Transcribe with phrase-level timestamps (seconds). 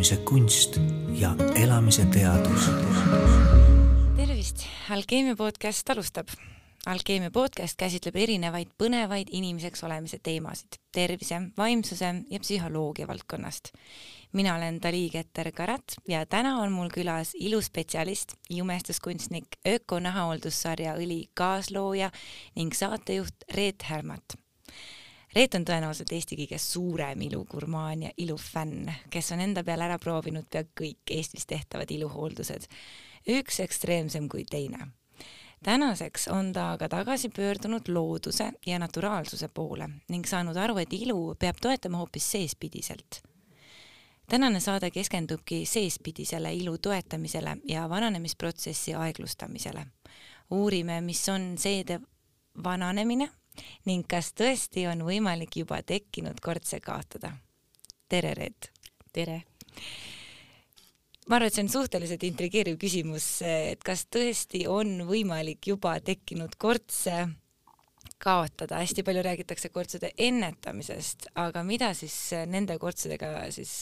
[0.00, 0.76] elamise kunst
[1.12, 2.70] ja elamise teadus.
[4.16, 6.28] tervist, Alkeemia podcast alustab.
[6.86, 13.68] Alkeemia podcast käsitleb erinevaid põnevaid inimeseks olemise teemasid tervise, vaimsuse ja psühholoogia valdkonnast.
[14.32, 22.10] mina olen Dali Keter-Karat ja täna on mul külas iluspetsialist, jumestuskunstnik, ökonahahooldussarja Õli kaaslooja
[22.56, 24.40] ning saatejuht Reet Härmat
[25.34, 30.48] Reet on tõenäoliselt Eesti kõige suurem ilugurmaan ja ilufänn, kes on enda peal ära proovinud
[30.50, 32.66] pea kõik Eestis tehtavad iluhooldused,
[33.38, 34.88] üks ekstreemsem kui teine.
[35.62, 41.36] tänaseks on ta aga tagasi pöördunud looduse ja naturaalsuse poole ning saanud aru, et ilu
[41.38, 43.22] peab toetama hoopis seespidiselt
[44.30, 49.86] tänane saade keskendubki seespidisele ilu toetamisele ja vananemisprotsessi aeglustamisele.
[50.50, 52.00] uurime, mis on seede
[52.64, 53.30] vananemine
[53.88, 57.32] ning kas tõesti on võimalik juba tekkinud kortse kaotada?
[58.08, 58.70] tere, Reet!
[59.12, 59.42] tere!
[61.30, 66.56] ma arvan, et see on suhteliselt intrigeeriv küsimus, et kas tõesti on võimalik juba tekkinud
[66.58, 67.28] kortse
[68.20, 72.16] kaotada, hästi palju räägitakse kortsude ennetamisest, aga mida siis
[72.50, 73.72] nende kortsudega siis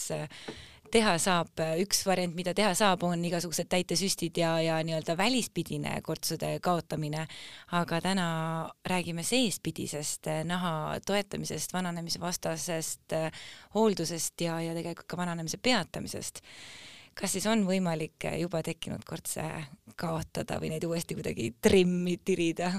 [0.92, 6.55] teha saab, üks variant, mida teha saab, on igasugused täitesüstid ja, ja nii-öelda välispidine kortsude
[6.64, 7.27] kaotamine,
[7.78, 8.28] aga täna
[8.89, 13.16] räägime seespidisest naha toetamisest, vananemise vastasest
[13.75, 16.42] hooldusest ja, ja tegelikult ka vananemise peatamisest.
[17.19, 19.42] kas siis on võimalik juba tekkinud kortse
[19.98, 22.70] kaotada või neid uuesti kuidagi trimmi tirida?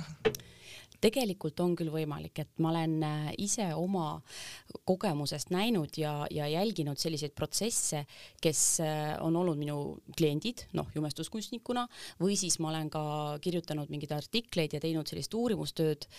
[1.02, 4.20] Tegelikult on küll võimalik, et ma olen äh, ise oma
[4.88, 8.04] kogemusest näinud ja, ja jälginud selliseid protsesse,
[8.42, 9.80] kes äh, on olnud minu
[10.18, 11.86] kliendid, noh, jumestuskunstnikuna,
[12.22, 13.04] või siis ma olen ka
[13.44, 16.10] kirjutanud mingeid artikleid ja teinud sellist uurimustööd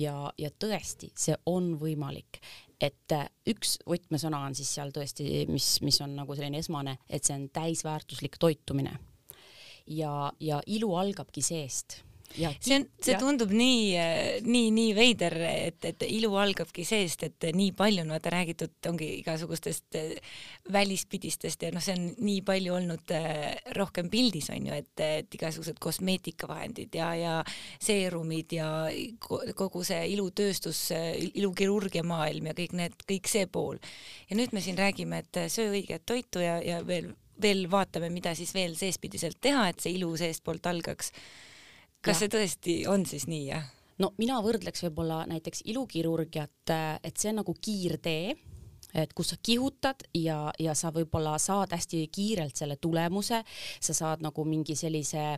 [0.00, 2.42] ja, ja tõesti, see on võimalik
[2.80, 7.26] et äh, üks võtmesõna on siis seal tõesti, mis, mis on nagu selline esmane, et
[7.26, 8.96] see on täisväärtuslik toitumine.
[9.86, 12.00] ja, ja ilu algabki seest
[12.62, 13.18] see on, see ja.
[13.18, 13.94] tundub nii,
[14.46, 19.08] nii, nii veider, et, et ilu algabki seest, et nii palju on vaata räägitud, ongi
[19.18, 20.12] igasugustest eh,
[20.72, 25.38] välispidistest ja noh, see on nii palju olnud eh, rohkem pildis on ju, et, et
[25.40, 27.34] igasugused kosmeetikavahendid ja, ja
[27.82, 28.70] seerumid ja
[29.18, 30.86] kogu see ilutööstus,
[31.34, 33.82] ilukirurgia maailm ja kõik need, kõik see pool.
[34.30, 37.10] ja nüüd me siin räägime, et söö õiget toitu ja, ja veel,
[37.42, 41.10] veel vaatame, mida siis veel seespidiselt teha, et see ilu seestpoolt algaks
[42.00, 42.20] kas ja.
[42.22, 43.66] see tõesti on siis nii, jah?
[44.00, 46.72] no mina võrdleks võib-olla näiteks ilukirurgiat,
[47.04, 48.36] et see on nagu kiirtee,
[48.96, 53.42] et kus sa kihutad ja, ja sa võib-olla saad hästi kiirelt selle tulemuse,
[53.80, 55.36] sa saad nagu mingi sellise,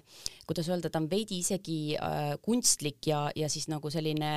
[0.48, 4.32] kuidas öelda, ta on veidi isegi äh, kunstlik ja, ja siis nagu selline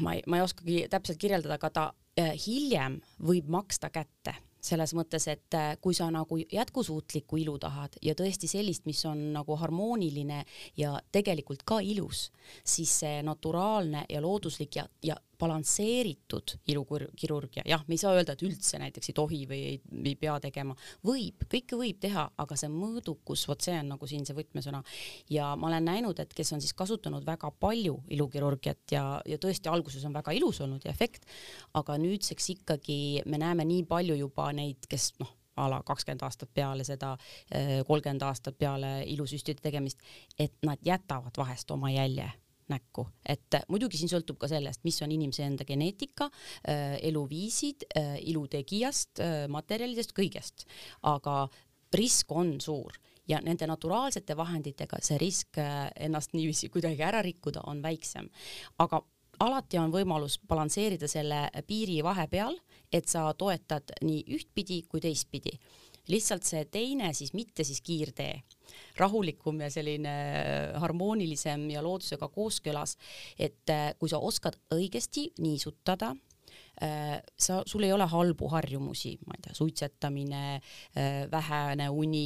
[0.00, 1.86] ma ei, ma ei oskagi täpselt kirjeldada, aga ta
[2.20, 7.98] äh, hiljem võib maksta kätte selles mõttes, et äh, kui sa nagu jätkusuutlikku ilu tahad
[8.02, 10.42] ja tõesti sellist, mis on nagu harmooniline
[10.80, 12.30] ja tegelikult ka ilus,
[12.64, 18.44] siis see naturaalne ja looduslik ja, ja balansseeritud ilukirurgia, jah, me ei saa öelda, et
[18.46, 19.76] üldse näiteks ei tohi või ei,
[20.10, 24.26] ei pea tegema, võib, kõike võib teha, aga see mõõdukus, vot see on nagu siin
[24.26, 24.82] see võtmesõna.
[25.30, 29.70] ja ma olen näinud, et kes on siis kasutanud väga palju ilukirurgiat ja, ja tõesti
[29.72, 31.28] alguses on väga ilus olnud ja efekt,
[31.74, 36.50] aga nüüdseks ikkagi me näeme nii palju juba neid, kes noh, a la kakskümmend aastat
[36.54, 37.14] peale seda,
[37.86, 40.00] kolmkümmend aastat peale ilusüstide tegemist,
[40.38, 42.30] et nad jätavad vahest oma jälje
[42.72, 46.30] näkku, et muidugi siin sõltub ka sellest, mis on inimese enda geneetika,
[46.68, 50.66] äh, eluviisid, äh, ilutegijast, äh, materjalidest, kõigest,
[51.02, 51.48] aga
[51.94, 52.96] risk on suur
[53.28, 55.58] ja nende naturaalsete vahenditega see risk
[55.96, 58.28] ennast niiviisi kuidagi ära rikkuda on väiksem.
[58.78, 59.00] aga
[59.40, 62.58] alati on võimalus balansseerida selle piiri vahepeal,
[62.92, 65.58] et sa toetad nii ühtpidi kui teistpidi.
[66.08, 68.42] lihtsalt see teine siis mitte siis kiirtee
[69.00, 70.14] rahulikum ja selline
[70.80, 72.98] harmoonilisem ja loodusega kooskõlas,
[73.38, 76.12] et äh, kui sa oskad õigesti niisutada,
[76.82, 82.24] äh, sa, sul ei ole halbu harjumusi, ma ei tea, suitsetamine, äh, vähene uni,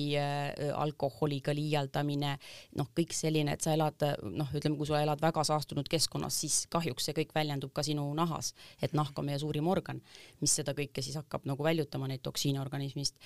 [0.74, 2.34] alkoholiga liialdamine,
[2.80, 6.60] noh, kõik selline, et sa elad, noh, ütleme, kui sa elad väga saastunud keskkonnas, siis
[6.72, 8.52] kahjuks see kõik väljendub ka sinu nahas,
[8.82, 10.02] et nahk on meie suurim organ,
[10.42, 13.16] mis seda kõike siis hakkab nagu väljutama, neid toksiine organismist.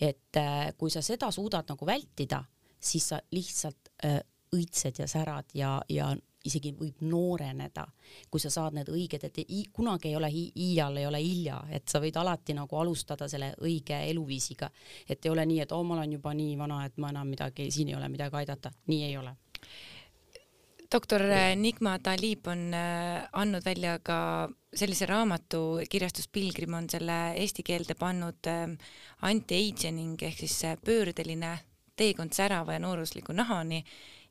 [0.00, 0.38] et
[0.78, 2.42] kui sa seda suudad nagu vältida
[2.84, 4.20] siis sa lihtsalt äh,
[4.52, 6.12] õitsed ja särad ja, ja
[6.44, 7.84] isegi võib nooreneda,
[8.30, 11.88] kui sa saad need õiged, et ei, kunagi ei ole iial ei ole hilja, et
[11.88, 14.70] sa võid alati nagu alustada selle õige eluviisiga,
[15.08, 17.70] et ei ole nii, et oo, ma olen juba nii vana, et ma enam midagi,
[17.70, 19.36] siin ei ole midagi aidata, nii ei ole.
[20.92, 27.32] doktor äh, Nigma Talib on äh, andnud välja ka sellise raamatu, kirjastus Pilgrim on selle
[27.40, 28.66] eesti keelde pannud äh,
[29.22, 31.58] anti-aging ehk siis pöördeline
[31.96, 33.82] teekond särava ja noorusliku nahani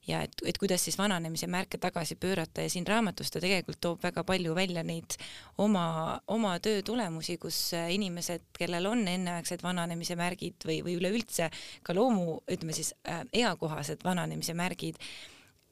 [0.07, 4.03] ja et, et kuidas siis vananemise märke tagasi pöörata ja siin raamatus ta tegelikult toob
[4.03, 5.17] väga palju välja neid
[5.61, 7.59] oma, oma töö tulemusi, kus
[7.89, 11.51] inimesed, kellel on enneaegsed vananemise märgid või, või üleüldse
[11.83, 14.97] ka loomu, ütleme siis äh, eakohased vananemise märgid,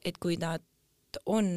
[0.04, 0.62] et kui nad
[1.26, 1.48] on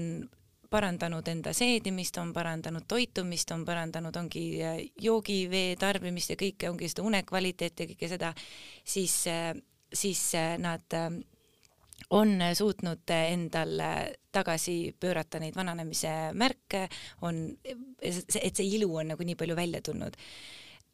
[0.74, 6.90] parandanud enda seedimist, on parandanud toitumist, on parandanud, ongi äh, joogivee tarbimist ja kõike, ongi
[6.90, 8.34] seda unekvaliteeti ja kõike seda,
[8.82, 9.54] siis, äh,
[9.94, 10.95] siis nad
[12.10, 13.80] on suutnud endal
[14.31, 16.88] tagasi pöörata neid vananemise märke,
[17.22, 17.45] on,
[18.01, 20.18] et see ilu on nagu nii palju välja tulnud.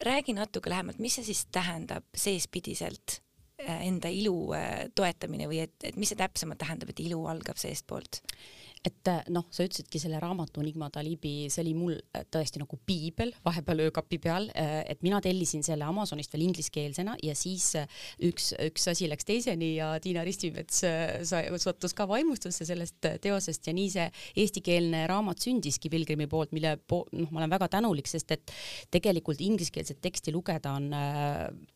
[0.06, 3.19] räägi natuke lähemalt, mis see siis tähendab seespidiselt
[3.60, 4.54] enda ilu
[4.96, 8.22] toetamine või et, et mis see täpsemalt tähendab, et ilu algab seestpoolt?
[8.88, 12.78] Et äh, noh, sa ütlesidki selle raamatu Nigma Talibi, see oli mul äh, tõesti nagu
[12.88, 17.74] piibel vahepeal öökapi peal, äh, et mina tellisin selle Amazonist veel ingliskeelsena ja siis
[18.24, 20.84] üks, üks asi läks teiseni ja Tiina Ristimets
[21.60, 24.06] sattus ka vaimustusse sellest teosest ja nii see
[24.40, 28.56] eestikeelne raamat sündiski Pilgrimi poolt, mille po-, noh, ma olen väga tänulik, sest et
[28.96, 30.88] tegelikult ingliskeelset teksti lugeda on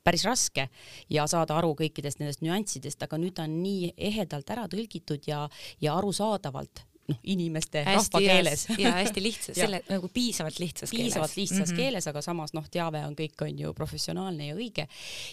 [0.06, 0.70] päris raske
[1.12, 5.44] ja saada aru kõikidest nendest nüanssidest, aga nüüd ta on nii ehedalt ära tõlgitud ja,
[5.84, 8.68] ja arusaadavalt noh, inimeste rahvakeeles.
[8.78, 11.38] ja hästi lihtsas selle nagu piisavalt lihtsas piisavalt keeles.
[11.38, 11.82] lihtsas mm -hmm.
[11.82, 14.88] keeles, aga samas noh, teave on kõik on ju professionaalne ja õige.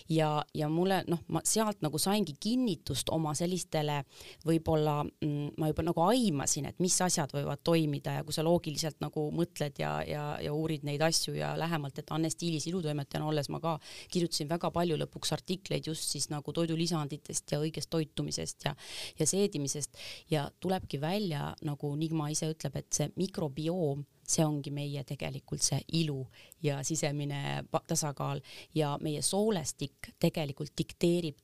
[0.08, 4.04] ja, ja mulle noh, ma sealt nagu saingi kinnitust oma sellistele
[4.46, 9.00] võib-olla mm, ma juba nagu aimasin, et mis asjad võivad toimida ja kui sa loogiliselt
[9.00, 13.48] nagu mõtled ja, ja, ja uurid neid asju ja lähemalt, et Anne Stiilis ilutoimetajana olles
[13.48, 13.78] ma ka
[14.10, 18.74] kirjutasin väga palju lõpuks artikleid just siis nagu toidulisanditest ja õigest toitumisest ja,
[19.18, 19.96] ja seedimisest
[20.30, 25.80] ja tulebki välja nagu Nigma ise ütleb, et see mikrobioom, see ongi meie tegelikult see
[26.00, 26.22] ilu
[26.62, 28.42] ja sisemine tasakaal.
[28.74, 31.40] Ja meie soolestik tegelikult dikteerib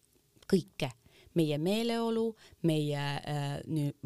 [0.51, 0.93] kõike.
[1.37, 2.31] Meie meeleolu,
[2.65, 3.57] meie äh,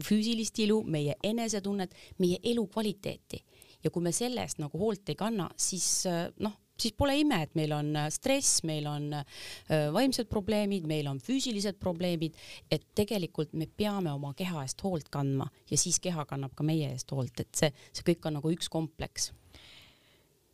[0.02, 3.44] füüsilist ilu, meie enesetunnet, meie elukvaliteeti.
[3.84, 7.56] Ja kui me sellest nagu hoolt ei kanna, siis äh, noh siis pole ime, et
[7.59, 9.25] meil on äh, stress, meil on äh,
[9.94, 12.38] vaimsed probleemid, meil on füüsilised probleemid,
[12.73, 16.93] et tegelikult me peame oma keha eest hoolt kandma ja siis keha kannab ka meie
[16.94, 19.31] eest hoolt, et see, see kõik on nagu üks kompleks.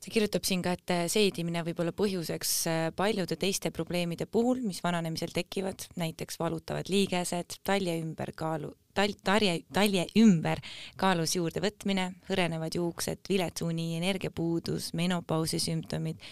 [0.03, 2.51] Ta kirjutab siin ka, et seedimine võib olla põhjuseks
[2.95, 9.61] paljude teiste probleemide puhul, mis vananemisel tekivad, näiteks valutavad liigesed, talje ümber kaalu, tal-, tarje,
[9.75, 10.63] talje ümber
[11.01, 16.23] kaalus juurde võtmine, hõrenevad juuksed, vilets uni, energiapuudus, menopausi sümptomid,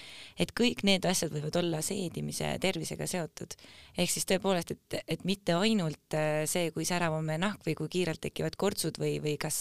[0.41, 3.57] et kõik need asjad võivad olla seedimise tervisega seotud.
[3.99, 7.77] ehk siis tõepoolest, et, et mitte ainult äh, see, kui särav on meie nahk või
[7.79, 9.59] kui kiirelt tekivad kortsud või, või kas,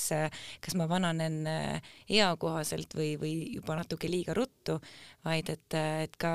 [0.64, 4.80] kas ma vananen äh, eakohaselt või, või juba natuke liiga ruttu,
[5.26, 6.34] vaid et, et ka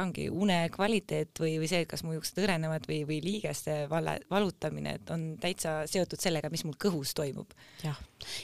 [0.00, 4.96] ongi une kvaliteet või, või see, kas mu juuksed hõrenevad või, või liigeste vale, valutamine,
[4.98, 7.54] et on täitsa seotud sellega, mis mul kõhus toimub.
[7.84, 8.00] jah,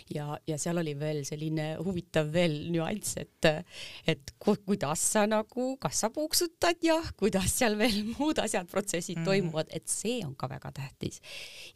[0.08, 3.50] ja, ja, ja seal oli veel selline huvitav veel nüanss, et,
[4.08, 9.18] et ku, kuidas sa nagu, kas sa puuksutad ja kuidas seal veel muud asjad, protsessid
[9.18, 9.30] mm -hmm.
[9.30, 11.20] toimuvad, et see on ka väga tähtis.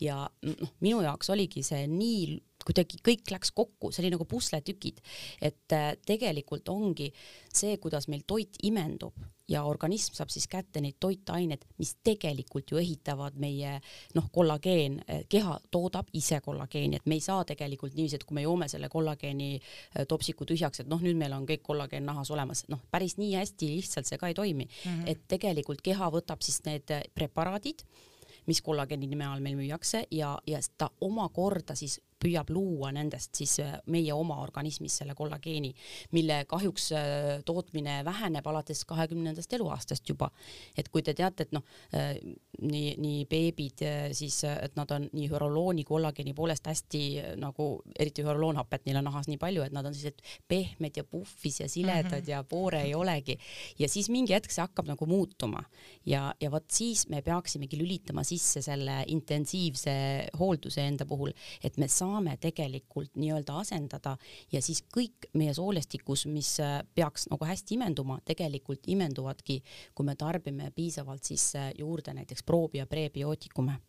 [0.00, 5.00] ja noh, minu jaoks oligi see nii kuidagi kõik läks kokku, see oli nagu pusletükid,
[5.42, 7.10] et äh, tegelikult ongi
[7.52, 9.16] see, kuidas meil toit imendub
[9.48, 13.76] ja organism saab siis kätte neid toitained, mis tegelikult ju ehitavad meie
[14.16, 18.38] noh, kollageen, äh, keha toodab ise kollageeni, et me ei saa tegelikult niiviisi, et kui
[18.38, 22.32] me joome selle kollageeni äh, topsiku tühjaks, et noh, nüüd meil on kõik kollageen nahas
[22.34, 24.64] olemas, noh, päris nii hästi lihtsalt see ka ei toimi.
[24.64, 25.12] Mm, -hmm.
[25.12, 27.84] et tegelikult keha võtab siis need preparaadid
[28.46, 33.58] mis kollageeni nime all meil müüakse ja, ja ta omakorda siis püüab luua nendest siis
[33.62, 35.72] äh, meie oma organismis selle kollageeni,
[36.16, 40.30] mille kahjuks äh, tootmine väheneb alates kahekümnendast eluaastast juba.
[40.76, 41.64] et kui te teate, et noh,
[41.94, 42.14] äh,
[42.64, 43.82] nii, nii beebid
[44.16, 47.02] siis, et nad on nii hürolooni, kollageeni poolest hästi
[47.40, 51.60] nagu, eriti hüroloonhapet neil on nahas nii palju, et nad on sellised pehmed ja puhvis
[51.60, 52.30] ja siledad mm -hmm.
[52.30, 53.38] ja poore ei olegi.
[53.78, 55.64] ja siis mingi hetk see hakkab nagu muutuma
[56.06, 59.94] ja, ja vot siis me peaksimegi lülitama sisse selle intensiivse
[60.38, 61.32] hoolduse enda puhul,
[61.64, 64.16] et me saame saame tegelikult nii-öelda asendada
[64.52, 69.60] ja siis kõik meie soolestikus, mis äh, peaks nagu hästi imenduma, tegelikult imenduvadki,
[69.94, 73.80] kui me tarbime piisavalt siis äh, juurde näiteks proobi- ja prebiootikume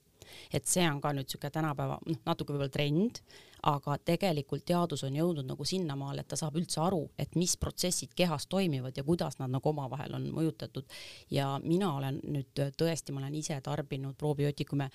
[0.54, 3.20] et see on ka nüüd niisugune tänapäeva noh, natuke võib-olla trend,
[3.70, 8.14] aga tegelikult teadus on jõudnud nagu sinnamaale, et ta saab üldse aru, et mis protsessid
[8.18, 10.86] kehas toimivad ja kuidas nad nagu omavahel on mõjutatud.
[11.32, 14.90] ja mina olen nüüd tõesti, ma olen ise tarbinud probiootikume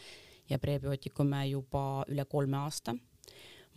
[0.50, 2.96] ja prebiootikume juba üle kolme aasta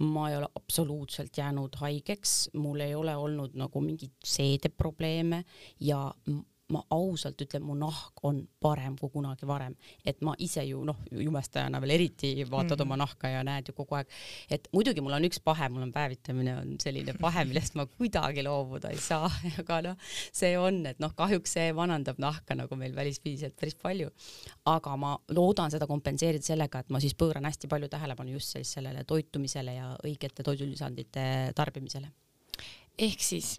[0.05, 5.43] ma ei ole absoluutselt jäänud haigeks, mul ei ole olnud nagu mingeid seedeprobleeme
[5.79, 6.05] ja
[6.71, 9.73] ma ausalt ütlen, mu nahk on parem kui kunagi varem,
[10.07, 12.85] et ma ise ju noh, jumestajana veel eriti vaatad mm.
[12.85, 14.13] oma nahka ja näed ju kogu aeg,
[14.53, 18.45] et muidugi mul on üks pahe, mul on päevitamine on selline pahe, millest ma kuidagi
[18.47, 19.27] loobuda ei saa,
[19.61, 24.13] aga noh, see on, et noh, kahjuks see vanandab nahka nagu meil välispiisiliselt päris palju.
[24.71, 28.71] aga ma loodan seda kompenseerida sellega, et ma siis pööran hästi palju tähelepanu just siis
[28.77, 32.07] sellele toitumisele ja õigete toidulisandite tarbimisele.
[32.97, 33.57] ehk siis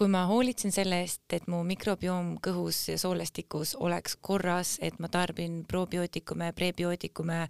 [0.00, 5.10] kui ma hoolitsen selle eest, et mu mikrobioom kõhus ja soolestikus oleks korras, et ma
[5.12, 7.42] tarbin probiootikume, prebiootikume,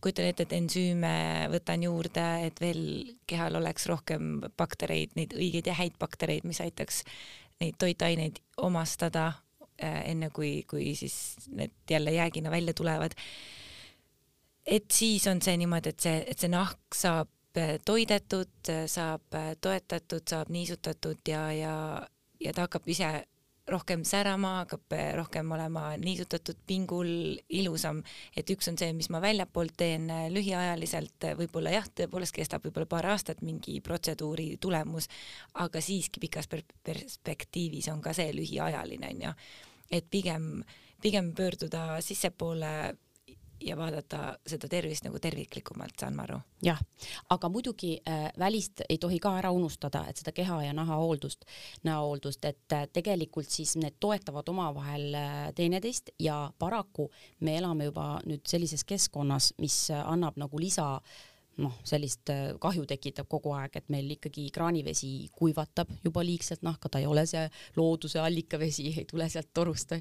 [0.00, 1.12] kujutan ette, et ensüüme
[1.52, 2.80] võtan juurde, et veel
[3.28, 7.02] kehal oleks rohkem baktereid, neid õigeid ja häid baktereid, mis aitaks
[7.60, 11.18] neid toitaineid omastada äh, enne kui, kui siis
[11.52, 13.12] need jälle jäägina välja tulevad.
[14.64, 17.28] et siis on see niimoodi, et see, et see nahk saab
[17.84, 21.76] toidetud, äh, saab äh, toetatud, saab niisutatud ja, ja,
[22.40, 23.10] ja ta hakkab ise
[23.68, 27.12] rohkem särama, hakkab rohkem olema niisutatud, pingul,
[27.48, 28.00] ilusam,
[28.36, 33.06] et üks on see, mis ma väljapoolt teen lühiajaliselt, võib-olla jah, tõepoolest kestab võib-olla paar
[33.12, 35.06] aastat mingi protseduuri tulemus,
[35.62, 39.32] aga siiski pikas per perspektiivis on ka see lühiajaline onju,
[39.94, 40.50] et pigem,
[41.00, 42.74] pigem pöörduda sissepoole
[43.66, 46.38] ja vaadata seda tervist nagu terviklikumalt, saan ma aru?
[46.62, 46.78] jah,
[47.34, 51.44] aga muidugi äh, välist ei tohi ka ära unustada, et seda keha ja naha hooldust,
[51.88, 58.06] näohooldust, et äh, tegelikult siis need toetavad omavahel äh, teineteist ja paraku me elame juba
[58.26, 63.52] nüüd sellises keskkonnas, mis äh, annab nagu lisa äh, noh, sellist äh, kahju tekitab kogu
[63.56, 67.44] aeg, et meil ikkagi kraanivesi kuivatab juba liigselt nahka, ta ei ole see
[67.76, 69.92] looduse allikavesi, ei tule sealt torust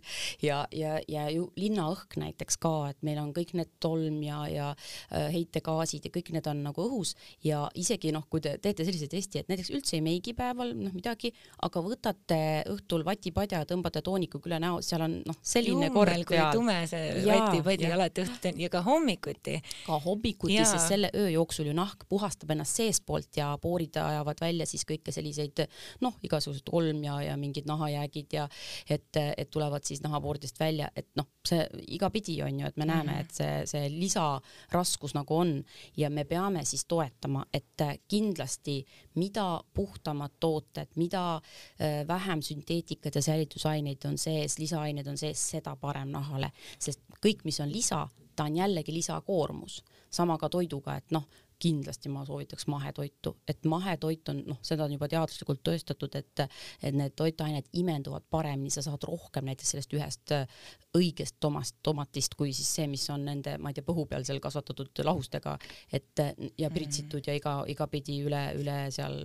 [0.43, 4.69] ja, ja, ja ju linnaõhk näiteks ka, et meil on kõik need tolm ja, ja
[4.71, 9.09] äh, heitegaasid ja kõik need on nagu õhus ja isegi noh, kui te teete sellise
[9.11, 11.33] testi, et näiteks üldse ei meigi päeval noh midagi,
[11.67, 12.39] aga võtate
[12.71, 16.51] õhtul vatipadja ja tõmbate toonikuga üle näo, seal on noh, selline kord peal.
[16.55, 19.59] tume see vatipadi alati õhtuti ja ka hommikuti.
[19.85, 24.41] ka hommikuti, sest selle öö jooksul jooksul ju nahk puhastab ennast seestpoolt ja poorid ajavad
[24.41, 25.65] välja siis kõike selliseid
[26.05, 28.47] noh, igasugused olm ja, ja mingid nahajäägid ja
[28.89, 31.65] et, et tulevad siis nahapooridest välja, et noh, see
[31.97, 33.21] igapidi on ju, et me näeme, mhm.
[33.25, 35.57] et see, see lisaraskus nagu on
[35.97, 38.81] ja me peame siis toetama, et kindlasti
[39.15, 45.75] mida puhtamad tooted, mida äh, vähem sünteetikat ja säilitusaineid on sees, lisaaineid on sees, seda
[45.75, 51.11] parem nahale, sest kõik, mis on lisa, ta on jällegi lisakoormus sama ka toiduga, et
[51.15, 51.27] noh,
[51.61, 56.43] kindlasti ma soovitaks mahetoitu, et mahetoit on noh, seda on juba teaduslikult tõestatud, et
[56.81, 60.57] et need toitained imenduvad paremini, sa saad rohkem näiteks sellest ühest äh,
[60.97, 64.41] õigest tomast, tomatist, kui siis see, mis on nende, ma ei tea, põhu peal seal
[64.43, 65.57] kasvatatud lahustega,
[65.93, 66.25] et
[66.57, 69.21] ja pritsitud ja iga, igapidi üle, üle seal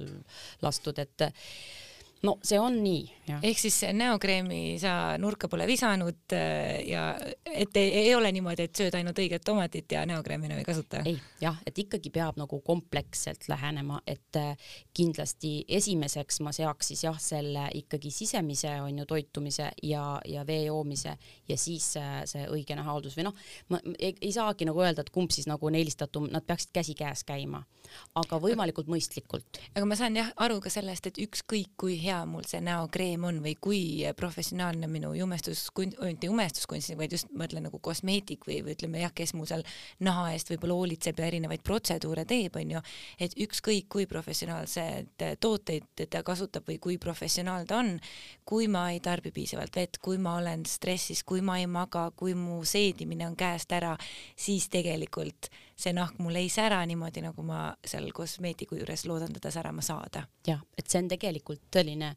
[0.63, 1.31] lastud, et
[2.23, 3.03] no see on nii.
[3.43, 7.09] ehk siis näokreemi sa nurka pole visanud äh, ja
[7.45, 11.03] et ei, ei ole niimoodi, et sööd ainult õiget tomatit ja näokreemi enam ei kasuta?
[11.05, 17.05] ei, jah, et ikkagi peab nagu kompleksselt lähenema, et äh, kindlasti esimeseks ma seaks siis
[17.05, 21.17] jah, selle ikkagi sisemise on ju toitumise ja, ja vee joomise
[21.49, 23.37] ja siis äh, see õige nahahaldus või noh,
[23.69, 27.27] ma ei, ei saagi nagu öelda, et kumb siis nagu on eelistatum, nad peaksid käsikäes
[27.29, 27.65] käima,
[28.17, 29.61] aga võimalikult mõistlikult.
[29.75, 33.41] aga ma saan jah aru ka sellest, et ükskõik kui hea mul see näokreem on
[33.45, 33.81] või kui
[34.17, 39.13] professionaalne minu jumestuskunst, mitte jumestuskunst, vaid just ma ütlen nagu kosmeetik või, või ütleme jah,
[39.17, 39.65] kes mu seal
[40.07, 42.83] naha eest võib-olla hoolitseb ja erinevaid protseduure teeb, onju,
[43.21, 47.97] et ükskõik kui professionaalseid tooteid ta kasutab või kui professionaal ta on,
[48.47, 52.35] kui ma ei tarbi piisavalt vett, kui ma olen stressis, kui ma ei maga, kui
[52.39, 53.97] mu seedimine on käest ära,
[54.37, 59.51] siis tegelikult see nahk mul ei sära niimoodi, nagu ma seal kosmeetiku juures loodan teda
[59.53, 60.25] särama saada.
[60.47, 62.13] jah, et see on tegelikult selline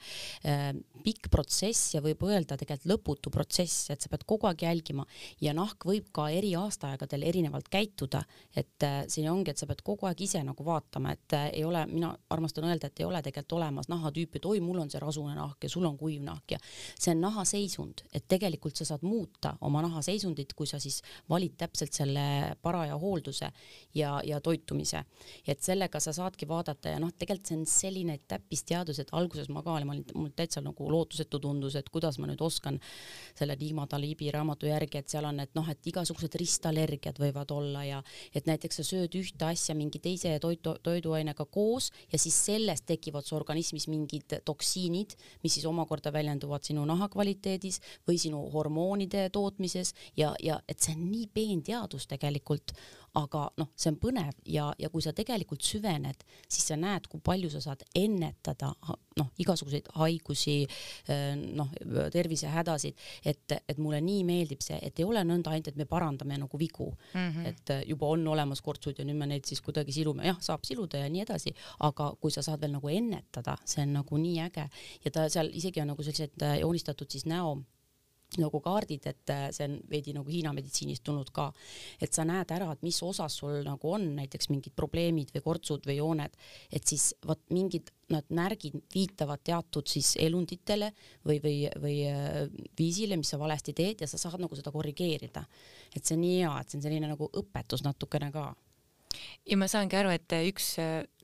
[0.47, 0.69] äh,
[1.03, 5.03] pikk protsess ja võib öelda tegelikult lõputu protsess, et sa pead kogu aeg jälgima
[5.41, 8.21] ja nahk võib ka eri aastaaegadel erinevalt käituda,
[8.55, 11.65] et äh, siin ongi, et sa pead kogu aeg ise nagu vaatama, et äh, ei
[11.67, 15.03] ole, mina armastan öelda, et ei ole tegelikult olemas nahatüüpi, et oi, mul on see
[15.03, 16.61] rasune nahk ja sul on kuiv nahk ja
[16.93, 21.97] see on nahaseisund, et tegelikult sa saad muuta oma nahaseisundit, kui sa siis valid täpselt
[21.97, 23.48] selle paraja hoolduse
[23.95, 25.03] ja, ja toitumise.
[25.47, 29.63] et sellega sa saadki vaadata ja noh, tegelikult see on selline täppisteadus, et alguses ma
[29.63, 32.79] ka olin, ma olin, mul täitsa nagu lootusetu tundus, et kuidas ma nüüd oskan
[33.37, 37.83] selle Dima Talibi raamatu järgi, et seal on, et noh, et igasugused ristallergiad võivad olla
[37.87, 38.01] ja
[38.35, 43.27] et näiteks sa sööd ühte asja mingi teise toidu, toiduainega koos ja siis sellest tekivad
[43.27, 49.93] su organismis mingid toksiinid, mis siis omakorda väljenduvad sinu naha kvaliteedis või sinu hormoonide tootmises
[50.17, 52.73] ja, ja et see on nii peen teadus tegelikult,
[53.17, 57.21] aga noh, see on põnev ja, ja kui sa tegelikult süvened, siis sa näed, kui
[57.23, 58.73] palju sa saad ennetada
[59.19, 60.57] noh, igasuguseid haigusi,
[61.11, 61.71] äh, noh,
[62.13, 66.37] tervisehädasid, et, et mulle nii meeldib see, et ei ole nõnda ainult, et me parandame
[66.39, 66.91] nagu vigu.
[67.13, 67.47] Mm, -hmm.
[67.47, 70.63] et äh, juba on olemas kortsud ja nüüd me neid siis kuidagi silume, jah, saab
[70.63, 74.39] siluda ja nii edasi, aga kui sa saad veel nagu ennetada, see on nagu nii
[74.47, 74.69] äge.
[75.05, 77.57] Ja ta seal isegi on nagu sellised äh, joonistatud siis näo
[78.37, 81.47] nagu kaardid, et äh, see on veidi nagu Hiina meditsiinist tulnud ka,
[82.01, 85.89] et sa näed ära, et mis osas sul nagu on näiteks mingid probleemid või kortsud
[85.89, 86.37] või jooned,
[86.69, 90.91] et siis vot mingid need märgid viitavad teatud siis elunditele
[91.25, 92.45] või, või, või äh,
[92.77, 95.45] viisile, mis sa valesti teed ja sa saad nagu seda korrigeerida.
[95.95, 98.51] et see on nii hea, et see on selline nagu õpetus natukene ka
[99.49, 100.71] ja ma saangi aru, et üks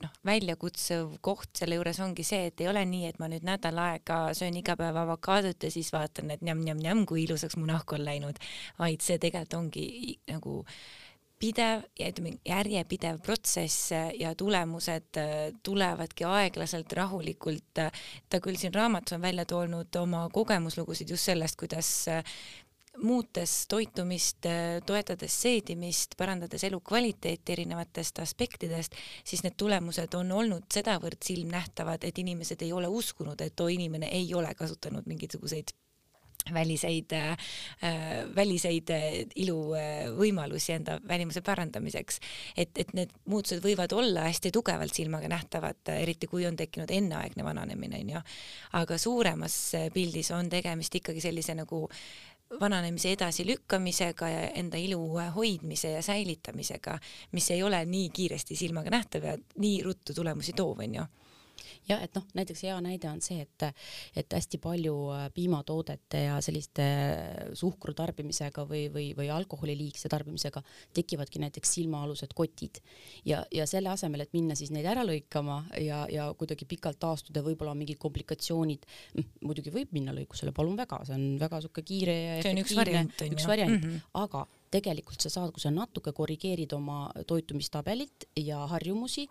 [0.02, 3.78] noh, väljakutsuv koht selle juures ongi see, et ei ole nii, et ma nüüd nädal
[3.82, 8.06] aega söön iga päev avokaadot ja siis vaatan, et njam-njam-njam, kui ilusaks mu nahk on
[8.06, 8.40] läinud,
[8.80, 9.88] vaid see tegelikult ongi
[10.30, 10.62] nagu
[11.36, 15.18] pidev ja ütleme järjepidev protsess ja tulemused
[15.62, 17.82] tulevadki aeglaselt, rahulikult.
[18.28, 22.08] ta küll siin raamatus on välja toonud oma kogemuslugusid just sellest, kuidas
[23.02, 24.46] muutes toitumist,
[24.86, 32.62] toetades seedimist, parandades elukvaliteeti erinevatest aspektidest, siis need tulemused on olnud sedavõrd silmnähtavad, et inimesed
[32.62, 35.74] ei ole uskunud, et too inimene ei ole kasutanud mingisuguseid
[36.54, 37.36] väliseid äh,,
[38.36, 39.02] väliseid äh,
[39.36, 42.20] iluvõimalusi äh, enda välimuse parandamiseks.
[42.56, 47.44] et, et need muutused võivad olla hästi tugevalt silmaga nähtavad, eriti kui on tekkinud enneaegne
[47.44, 48.22] vananemine, onju.
[48.72, 51.86] aga suuremas pildis on tegemist ikkagi sellise nagu
[52.60, 56.98] vananemise edasilükkamisega ja enda ilu hoidmise ja säilitamisega,
[57.32, 61.06] mis ei ole nii kiiresti silmaga nähtav ja nii ruttu tulemusi toov, onju
[61.88, 63.66] jah, et noh, näiteks hea näide on see, et,
[64.18, 70.10] et hästi palju äh, piimatoodete ja selliste äh, suhkru tarbimisega või, või, või alkoholi liigse
[70.12, 70.62] tarbimisega
[70.96, 72.82] tekivadki näiteks silmaalused kotid.
[73.28, 77.44] Ja, ja selle asemel, et minna siis neid ära lõikama ja, ja kuidagi pikalt taastuda,
[77.46, 81.86] võib-olla on mingid komplikatsioonid, hm, muidugi võib minna lõikusele, palun väga, see on väga sihuke
[81.86, 83.78] kiire ja see on üks variant, üks variant.
[83.78, 84.14] Mm, -hmm.
[84.26, 89.26] aga tegelikult sa saad, kui sa natuke korrigeerid oma toitumistabelit ja harjumusi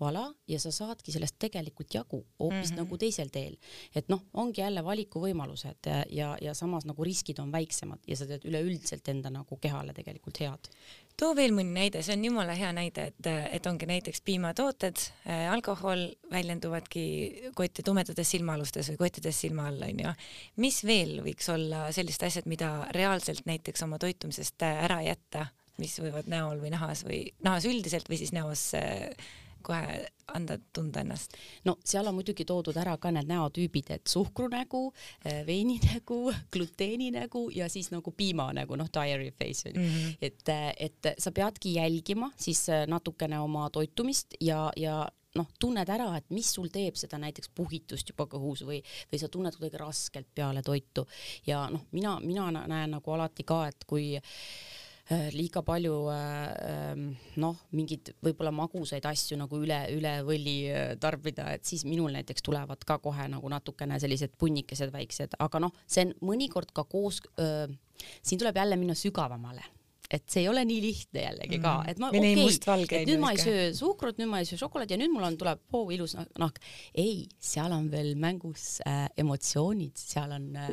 [0.00, 2.80] vala ja sa saadki sellest tegelikult jagu hoopis mm -hmm.
[2.82, 3.56] nagu teisel teel.
[3.94, 8.44] et noh, ongi jälle valikuvõimalused ja, ja, samas nagu riskid on väiksemad ja sa teed
[8.44, 10.70] üleüldiselt enda nagu kehale tegelikult head.
[11.16, 15.52] too veel mõni näide, see on jumala hea näide, et, et ongi näiteks piimatooted äh,,
[15.52, 20.14] alkohol väljenduvadki kotti tumedates silmaalustes või kottides silma all onju.
[20.56, 25.46] mis veel võiks olla sellised asjad, mida reaalselt näiteks oma toitumisest ära jätta,
[25.80, 29.08] mis võivad näol või nahas või nahas üldiselt või siis näos äh,
[29.62, 31.36] kohe anda tunda ennast?
[31.64, 34.82] no seal on muidugi toodud ära ka need näotüübid, et suhkrunägu,
[35.24, 36.20] eh, veininägu,
[36.52, 40.16] gluteeninägu ja siis nagu piimanägu, noh, diary face on ju mm -hmm..
[40.22, 45.88] et, eh, et sa peadki jälgima siis eh, natukene oma toitumist ja, ja noh, tunned
[45.88, 49.78] ära, et mis sul teeb seda näiteks puhitust juba kõhus või, või sa tunned kuidagi
[49.78, 51.06] raskelt peale toitu.
[51.46, 54.89] Ja noh, mina, mina näen nagu alati ka, et kui äh, Äh,
[55.34, 56.20] liiga palju äh,
[56.70, 57.06] ähm,
[57.42, 62.46] noh, mingeid võib-olla magusaid asju nagu üle, üle võlli äh, tarbida, et siis minul näiteks
[62.46, 67.20] tulevad ka kohe nagu natukene sellised punnikesed väiksed, aga noh, see on mõnikord ka koos,
[68.22, 69.66] siin tuleb jälle minna sügavamale
[70.10, 71.90] et see ei ole nii lihtne jällegi ka, mm.
[71.92, 74.96] et ma okei okay,, et nüüd ma ei söö suhkrut, nüüd ma ei söö šokolaadi
[74.96, 76.58] ja nüüd mul on, tuleb oo oh, ilus nahk.
[76.98, 80.72] ei, seal on veel mängus äh, emotsioonid, seal on äh,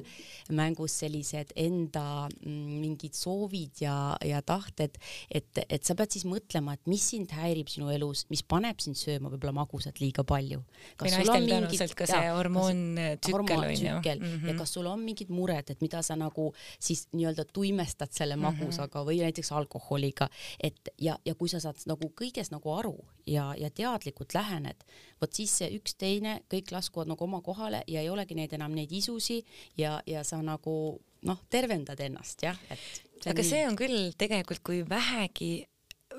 [0.57, 4.97] mängus sellised enda mm, mingid soovid ja, ja tahted,
[5.29, 8.97] et, et sa pead siis mõtlema, et mis sind häirib sinu elus, mis paneb sind
[8.97, 10.63] sööma võib-olla magusat liiga palju.
[10.97, 13.85] või naistel tõenäoliselt ka see hormoontsükkel on ju.
[13.85, 14.57] ja mhm.
[14.57, 19.05] kas sul on mingid mured, et mida sa nagu siis nii-öelda tuimestad selle magusaga mm
[19.05, 19.07] -hmm.
[19.13, 20.29] või näiteks alkoholiga,
[20.63, 22.95] et ja, ja kui sa saad nagu kõigest nagu aru
[23.27, 24.87] ja, ja teadlikult lähened,
[25.21, 28.75] vot siis see üks teine, kõik laskuvad nagu oma kohale ja ei olegi neid enam
[28.75, 29.41] neid isusi
[29.77, 30.77] ja, ja sa nagu
[31.27, 33.01] noh, tervendad ennast jah, et.
[33.25, 33.49] aga nii.
[33.49, 35.67] see on küll tegelikult, kui vähegi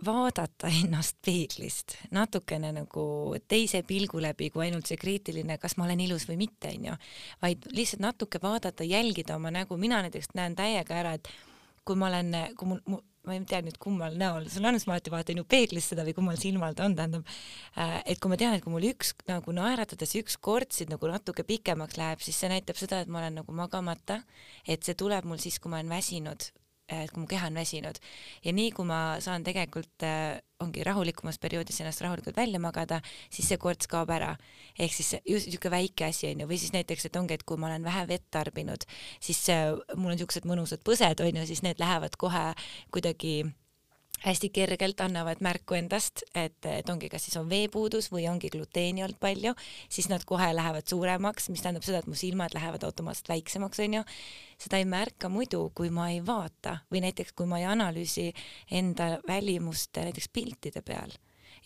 [0.04, 3.04] vaadata ennast peeglist natukene nagu
[3.48, 6.96] teise pilgu läbi kui ainult see kriitiline, kas ma olen ilus või mitte, onju,
[7.42, 11.30] vaid lihtsalt natuke vaadata, jälgida oma nägu, mina näiteks näen täiega ära, et
[11.88, 14.94] kui ma olen, kui mul, mul, ma ei tea nüüd kummal näol see on, ma
[14.96, 17.26] alati vaatan ju peeglist seda või kummal silmal ta on, tähendab,
[17.76, 21.44] äh, et kui ma tean, et kui mul üks nagu naeratades üks kortsid nagu natuke
[21.48, 24.22] pikemaks läheb, siis see näitab seda, et ma olen nagu magamata,
[24.64, 26.50] et see tuleb mul siis, kui ma olen väsinud
[26.88, 27.98] et kui mu keha on väsinud
[28.44, 32.98] ja nii kui ma saan tegelikult äh, ongi rahulikumas perioodis ennast rahulikult välja magada,
[33.30, 34.34] siis see korts kaob ära.
[34.78, 37.68] ehk siis just niisugune väike asi onju, või siis näiteks, et ongi, et kui ma
[37.70, 38.88] olen vähe vett tarbinud,
[39.20, 42.50] siis äh, mul on niisugused mõnusad põsed onju, siis need lähevad kohe
[42.94, 43.44] kuidagi
[44.24, 49.04] hästi kergelt annavad märku endast, et, et ongi, kas siis on veepuudus või ongi gluteeni
[49.04, 49.54] olnud palju,
[49.88, 54.02] siis nad kohe lähevad suuremaks, mis tähendab seda, et mu silmad lähevad automaatselt väiksemaks, onju.
[54.58, 58.32] seda ei märka muidu, kui ma ei vaata või näiteks kui ma ei analüüsi
[58.70, 61.14] enda välimust näiteks piltide peal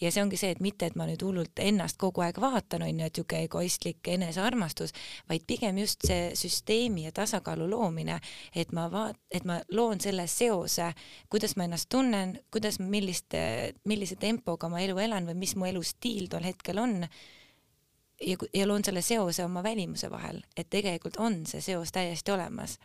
[0.01, 2.89] ja see ongi see, et mitte, et ma nüüd hullult ennast kogu aeg vaatan, on
[2.89, 4.95] ju, et niisugune egoistlik enesearmastus,
[5.29, 8.19] vaid pigem just see süsteemi ja tasakaalu loomine,
[8.55, 10.93] et ma vaat-, et ma loon selle seose,
[11.31, 13.43] kuidas ma ennast tunnen, kuidas, milliste,
[13.89, 17.03] millise tempoga ma elu elan või mis mu elustiil tol hetkel on.
[18.23, 22.79] Ja, ja loon selle seose oma välimuse vahel, et tegelikult on see seos täiesti olemas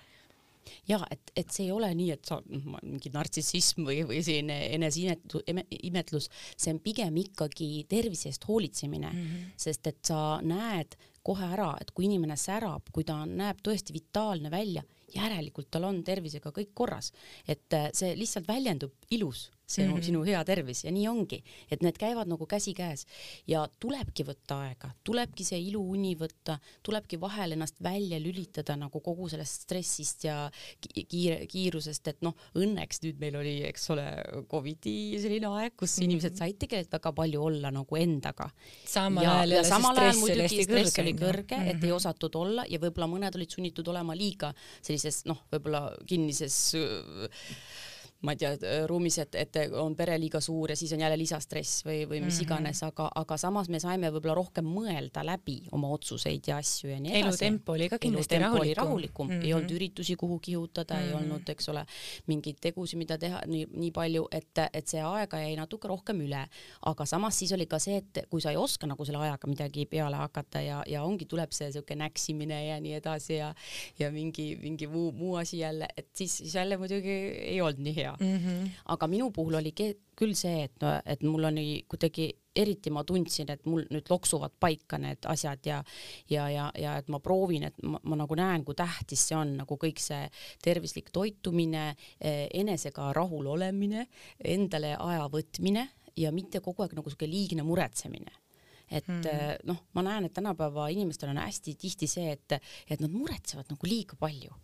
[0.88, 4.60] ja et, et see ei ole nii, et sa noh, mingi nartsissism või, või selline
[4.77, 9.53] eneseimetlus, see on pigem ikkagi tervise eest hoolitsemine mm, -hmm.
[9.67, 14.51] sest et sa näed kohe ära, et kui inimene särab, kui ta näeb tõesti vitaalne
[14.51, 17.12] välja, järelikult tal on tervisega kõik korras,
[17.47, 20.04] et äh, see lihtsalt väljendub ilus see on mm -hmm.
[20.04, 23.06] sinu hea tervis ja nii ongi, et need käivad nagu käsikäes
[23.48, 29.30] ja tulebki võtta aega, tulebki see iluuni võtta, tulebki vahel ennast välja lülitada nagu kogu
[29.30, 30.52] sellest stressist ja
[31.10, 34.06] kiire, kiirusest, et noh, õnneks nüüd meil oli, eks ole,
[34.48, 36.04] Covidi selline aeg, kus mm -hmm.
[36.04, 38.50] inimesed said tegelikult väga palju olla nagu endaga.
[38.86, 41.70] samal ajal ja, ja samal ajal muidugi stress oli kõrge mm, -hmm.
[41.70, 41.96] et ei mhm.
[41.96, 46.74] osatud olla ja võib-olla mõned olid sunnitud olema liiga sellises noh, võib-olla kinnises
[48.25, 48.56] ma ei tea,
[48.89, 52.34] ruumis, et, et on pere liiga suur ja siis on jälle lisastress või, või mis
[52.34, 52.45] mm -hmm.
[52.47, 56.99] iganes, aga, aga samas me saime võib-olla rohkem mõelda läbi oma otsuseid ja asju ja
[56.99, 57.27] nii edasi.
[57.27, 59.27] elutempo oli ka kindlasti rahulikum, rahulikum.
[59.27, 59.45] Mm, -hmm.
[59.45, 61.03] ei olnud üritusi, kuhu kihutada mm, -hmm.
[61.03, 61.23] ei mhm.
[61.23, 61.86] olnud, eks ole,
[62.27, 66.47] mingeid tegusid, mida teha nii, nii palju, et, et see aega jäi natuke rohkem üle.
[66.86, 69.86] aga samas siis oli ka see, et kui sa ei oska nagu selle ajaga midagi
[69.86, 73.53] peale hakata ja, ja ongi, tuleb see niisugune näksimine ja nii edasi ja
[73.99, 77.10] ja mingi, mingi muu, muu asi jälle, et siis, siis jälle muidugi
[77.53, 78.38] ei olnud nii hea hea mm.
[78.43, 78.76] -hmm.
[78.96, 79.74] aga minu puhul oli
[80.17, 84.98] küll see, et, et mul oli kuidagi eriti ma tundsin, et mul nüüd loksuvad paika
[84.98, 85.84] need asjad ja
[86.30, 89.58] ja, ja, ja et ma proovin, et ma, ma nagu näen, kui tähtis see on
[89.62, 90.26] nagu kõik see
[90.63, 91.91] tervislik toitumine,
[92.54, 94.08] enesega rahul olemine,
[94.43, 98.34] endale aja võtmine ja mitte kogu aeg nagu sihuke liigne muretsemine
[98.88, 99.65] et mm.
[99.67, 102.56] noh, ma näen, et tänapäeva inimestel on hästi tihti see, et,
[102.88, 104.56] et nad muretsevad nagu liiga palju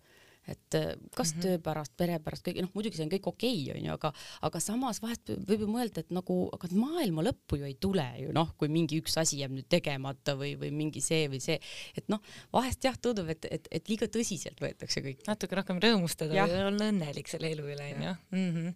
[0.48, 1.44] et äh, kas mm -hmm.
[1.44, 4.60] töö pärast, pere pärast, kõik, noh muidugi see on kõik okei okay,, onju, aga, aga
[4.60, 8.52] samas vahest võib ju mõelda, et nagu, aga maailma lõppu ju ei tule ju noh,
[8.58, 11.60] kui mingi üks asi jääb nüüd tegemata või, või mingi see või see,
[11.96, 12.20] et noh,
[12.54, 15.24] vahest jah, tundub, et, et, et liiga tõsiselt võetakse kõik.
[15.28, 18.16] natuke rohkem rõõmustada ja olla õnnelik selle elu üle, onju.
[18.32, 18.70] Mhm.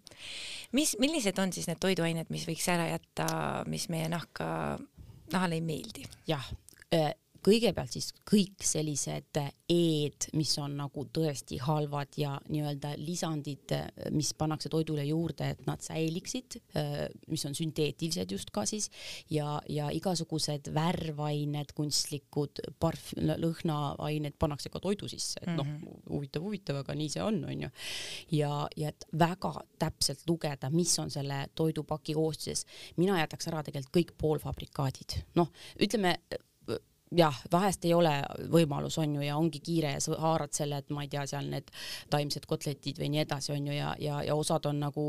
[0.72, 3.28] mis, millised on siis need toiduained, mis võiks ära jätta,
[3.66, 4.78] mis meie nahka,
[5.32, 6.08] nahale ei meeldi?
[6.26, 6.44] jah
[6.94, 7.12] äh,
[7.44, 13.74] kõigepealt siis kõik sellised E-d, mis on nagu tõesti halvad ja nii-öelda lisandid,
[14.14, 16.58] mis pannakse toidule juurde, et nad säiliksid,
[17.28, 18.88] mis on sünteetilised just ka siis
[19.32, 26.02] ja, ja igasugused värvained, kunstlikud parf-, lõhnaained pannakse ka toidu sisse, et noh, mhm.
[26.08, 27.70] huvitav, huvitav, aga nii see on, onju.
[28.38, 32.64] ja, ja et väga täpselt lugeda, mis on selle toidupaki koostises.
[32.96, 36.16] mina jätaks ära tegelikult kõik poolfabrikaadid, noh, ütleme
[37.16, 38.12] jah, vahest ei ole
[38.52, 41.48] võimalus, on ju, ja ongi kiire ja sa haarad selle, et ma ei tea, seal
[41.50, 41.70] need
[42.10, 45.06] taimsed kotletid või nii edasi, on ju, ja, ja, ja osad on nagu,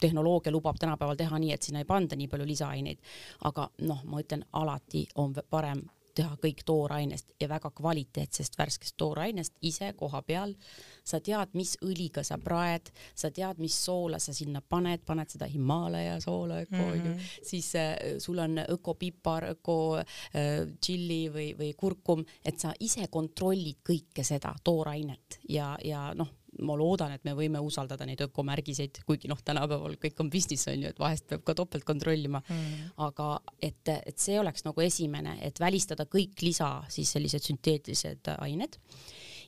[0.00, 2.98] tehnoloogia lubab tänapäeval teha nii, et sinna ei panda nii palju lisaaineid.
[3.44, 5.84] aga noh, ma ütlen, alati on parem
[6.20, 10.54] teha kõik toorainest ja väga kvaliteetsest värskest toorainest ise koha peal.
[11.10, 15.48] sa tead, mis õliga sa praed, sa tead, mis soola sa sinna paned, paned seda
[15.50, 21.48] Himalaia soola öko onju mm -hmm., siis äh, sul on ökopipar, öko äh, tšilli või,
[21.58, 26.28] või kurkum, et sa ise kontrollid kõike seda toorainet ja, ja noh
[26.66, 30.84] ma loodan, et me võime usaldada neid ökomärgiseid, kuigi noh, tänapäeval kõik on business on
[30.84, 32.42] ju, et vahest peab ka topelt kontrollima.
[32.48, 32.92] Mm..
[33.06, 33.30] aga
[33.62, 38.78] et, et see oleks nagu esimene, et välistada kõik lisa siis sellised sünteetilised ained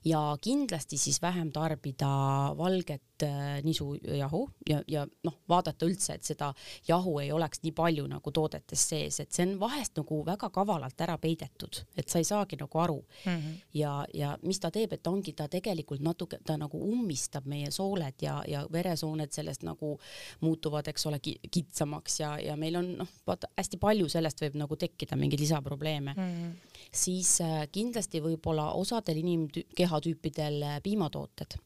[0.05, 2.11] ja kindlasti siis vähem tarbida
[2.59, 6.53] valget äh, nisujahu ja, ja noh, vaadata üldse, et seda
[6.89, 11.01] jahu ei oleks nii palju nagu toodetes sees, et see on vahest nagu väga kavalalt
[11.01, 13.33] ära peidetud, et sa ei saagi nagu aru mm.
[13.33, 13.61] -hmm.
[13.75, 18.23] ja, ja mis ta teeb, et ongi ta tegelikult natuke, ta nagu ummistab meie sooled
[18.23, 19.99] ja, ja veresooned sellest nagu
[20.41, 24.77] muutuvad, eks ole, kitsamaks ja, ja meil on noh, vaata hästi palju sellest võib nagu
[24.77, 26.23] tekkida mingeid lisaprobleeme mm.
[26.23, 26.53] -hmm.
[26.91, 31.57] siis äh, kindlasti võib-olla osadel inimkehatüüpidel äh, piimatooted,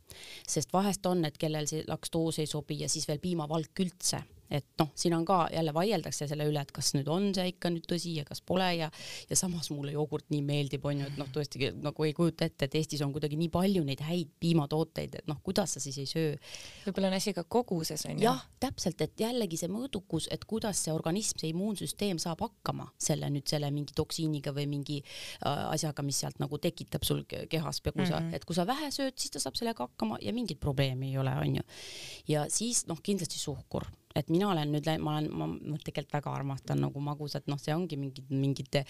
[0.49, 4.67] sest vahest on, et kellel see lakstoos ei sobi ja siis veel piimavalk üldse et
[4.81, 7.87] noh, siin on ka jälle vaieldakse selle üle, et kas nüüd on see ikka nüüd
[7.91, 8.91] tõsi ja kas pole ja
[9.31, 12.77] ja samas mulle jogurt nii meeldib, onju, et noh, tõesti nagu ei kujuta ette, et
[12.79, 16.37] Eestis on kuidagi nii palju neid häid piimatooteid, et noh, kuidas sa siis ei söö.
[16.87, 18.23] võib-olla on asi ka koguses onju.
[18.25, 23.31] jah, täpselt, et jällegi see mõõdukus, et kuidas see organism, see immuunsüsteem saab hakkama selle
[23.33, 28.07] nüüd selle mingi toksiiniga või mingi äh, asjaga, mis sealt nagu tekitab sul kehas, kui
[28.07, 28.35] sa mm, -hmm.
[28.37, 31.35] et kui sa vähe sööd, siis ta saab sellega hakkama ja mingit probleemi ei ole,
[31.37, 31.63] onju.
[32.29, 36.83] ja siis noh, kindlasti suhkur et mina olen nüüd, ma olen, ma tegelikult väga armastan
[36.87, 38.85] nagu magusat, noh, see ongi mingid, mingite,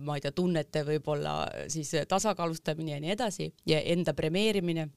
[0.00, 1.36] ma ei tea, tunnete võib-olla
[1.72, 4.88] siis tasakaalustamine ja nii edasi ja enda premeerimine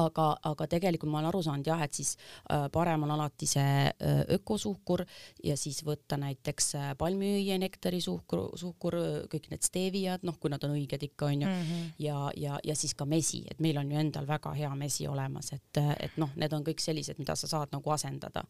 [0.00, 2.14] aga, aga tegelikult ma olen aru saanud jah, et siis
[2.50, 5.04] äh, parem on alati see äh, ökosuhkur
[5.44, 8.96] ja siis võtta näiteks äh, palmiõie nektari suhkur, suhkur,
[9.32, 11.92] kõik need steviad, noh, kui nad on õiged ikka onju mm, -hmm.
[12.04, 15.52] ja, ja, ja siis ka mesi, et meil on ju endal väga hea mesi olemas,
[15.52, 18.44] et, et noh, need on kõik sellised, mida sa saad nagu asendada.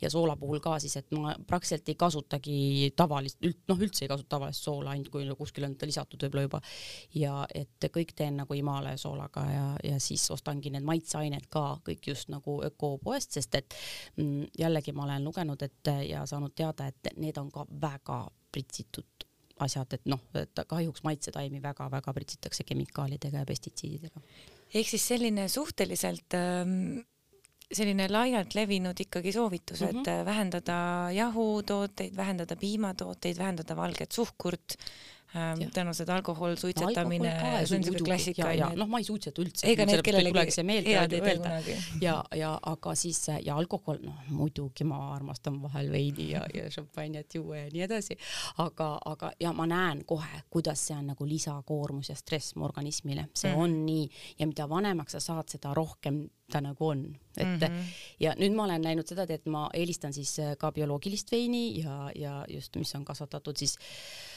[0.00, 4.36] ja soola puhul ka siis, et ma praktiliselt ei kasutagi tavalist, noh, üldse ei kasuta
[4.36, 6.60] tavalist soola, ainult kui kuskil on ta lisatud võib-olla juba.
[7.14, 11.64] ja et kõik teen nagu Himalaia soolaga ja, ja siis ostangi need need maitseained ka
[11.86, 13.76] kõik just nagu ökopoest, sest et
[14.16, 19.28] mm, jällegi ma olen lugenud, et ja saanud teada, et need on ka väga pritsitud
[19.60, 24.20] asjad, et noh, et kahjuks maitsetaimi väga-väga pritsitakse kemikaalidega ja pestitsiididega.
[24.74, 27.02] ehk siis selline suhteliselt ähm
[27.70, 30.24] selline laialt levinud ikkagi soovitus, et mm -hmm.
[30.24, 30.76] vähendada
[31.14, 34.74] jahutooteid, vähendada piimatooteid, vähendada valget suhkurt
[35.32, 37.32] tõenäoliselt alkohol, suitsetamine
[37.68, 39.66] see on siuke klassika noh, ma ei suitseta üldse.
[39.70, 41.76] ega need kellelegi head ei tee kunagi.
[42.02, 47.38] ja, ja aga siis ja alkohol, noh muidugi ma armastan vahel veini ja, ja šampanjat
[47.38, 48.18] juua ja nii edasi,
[48.64, 53.28] aga, aga ja ma näen kohe, kuidas see on nagu lisakoormus ja stress mu organismile,
[53.34, 53.62] see mm.
[53.62, 54.10] on nii.
[54.40, 57.04] Ja mida vanemaks sa saad, seda rohkem ta nagu on,
[57.36, 57.90] et mm -hmm.
[58.20, 62.44] ja nüüd ma olen näinud seda, et ma eelistan siis ka bioloogilist veini ja, ja
[62.48, 64.29] just, mis on kasvatatud siis äh,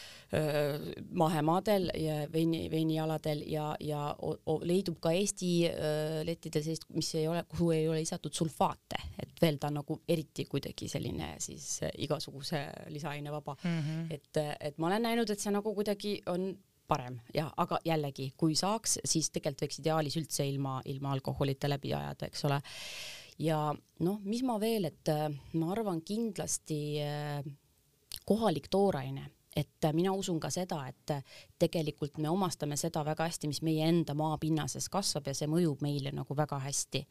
[1.14, 7.12] mahemaadel ja veini, veinialadel ja, ja o, o, leidub ka Eesti öö, lettidel sellist, mis
[7.20, 11.84] ei ole, kuhu ei ole lisatud sulfaate, et veel ta nagu eriti kuidagi selline siis
[12.02, 13.80] igasuguse lisaaine vaba mm.
[13.80, 14.14] -hmm.
[14.14, 16.54] et, et ma olen näinud, et see nagu kuidagi on
[16.88, 21.94] parem ja, aga jällegi, kui saaks, siis tegelikult võiks ideaalis üldse ilma, ilma alkoholita läbi
[21.94, 22.60] ajada, eks ole.
[23.40, 23.60] ja
[24.00, 25.14] noh, mis ma veel, et
[25.54, 26.82] ma arvan kindlasti
[28.26, 31.14] kohalik tooraine et mina usun ka seda, et
[31.62, 36.14] tegelikult me omastame seda väga hästi, mis meie enda maapinnases kasvab ja see mõjub meile
[36.16, 37.04] nagu väga hästi.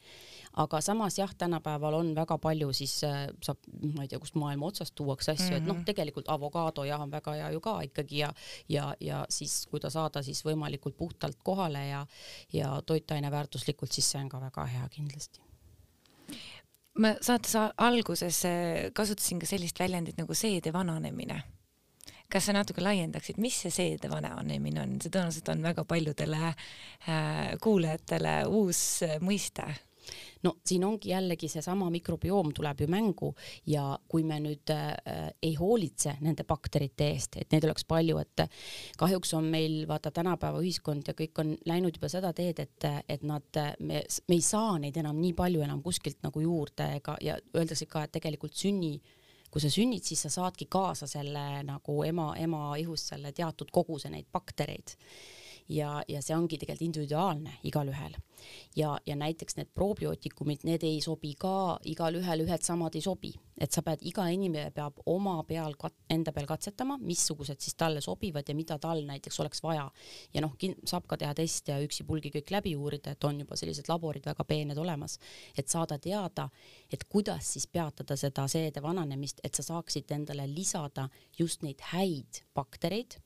[0.62, 3.58] aga samas jah, tänapäeval on väga palju siis äh, saab,
[3.94, 5.62] ma ei tea, kust maailma otsast tuuakse asju mm, -hmm.
[5.62, 5.84] et noh, mhm.
[5.84, 8.32] tegelikult avokaado jah, on väga hea ju ka ikkagi ja
[8.68, 12.06] ja, ja siis kui ta saada siis võimalikult puhtalt kohale ja
[12.52, 15.40] ja toitaine väärtuslikult, siis see on ka väga hea kindlasti
[16.98, 21.42] ma saates alguses äh, kasutasin ka sellist väljendit nagu seede vananemine
[22.32, 27.54] kas sa natuke laiendaksid, mis see seede vananemine on, see tõenäoliselt on väga paljudele äh,
[27.62, 29.66] kuulajatele uus äh, mõiste.
[30.42, 33.28] No siin ongi jällegi seesama mikrobioom tuleb ju mängu
[33.70, 38.46] ja kui me nüüd äh, ei hoolitse nende bakterite eest, et neid oleks palju, et
[38.98, 43.22] kahjuks on meil vaata tänapäeva ühiskond ja kõik on läinud juba seda teed, et, et
[43.28, 47.38] nad, me, me ei saa neid enam nii palju enam kuskilt nagu juurde ega, ja
[47.54, 48.96] öeldakse ka, et tegelikult sünni
[49.52, 54.08] kui sa sünnid, siis sa saadki kaasa selle nagu ema, ema ihust selle teatud koguse
[54.12, 54.96] neid baktereid
[55.68, 58.16] ja, ja see ongi tegelikult individuaalne igalühel.
[58.76, 63.70] ja, ja näiteks need probiootikumid, need ei sobi ka igalühel, ühed samad ei sobi, et
[63.70, 65.76] sa pead, iga inimene peab oma peal,
[66.10, 69.88] enda peal katsetama, missugused siis talle sobivad ja mida tal näiteks oleks vaja.
[70.34, 73.88] ja noh, saab ka teha teste ja üksipulgi kõik läbi uurida, et on juba sellised
[73.88, 75.18] laborid väga peened olemas,
[75.56, 76.48] et saada teada,
[76.90, 82.42] et kuidas siis peatada seda seede vananemist, et sa saaksid endale lisada just neid häid
[82.54, 83.20] baktereid,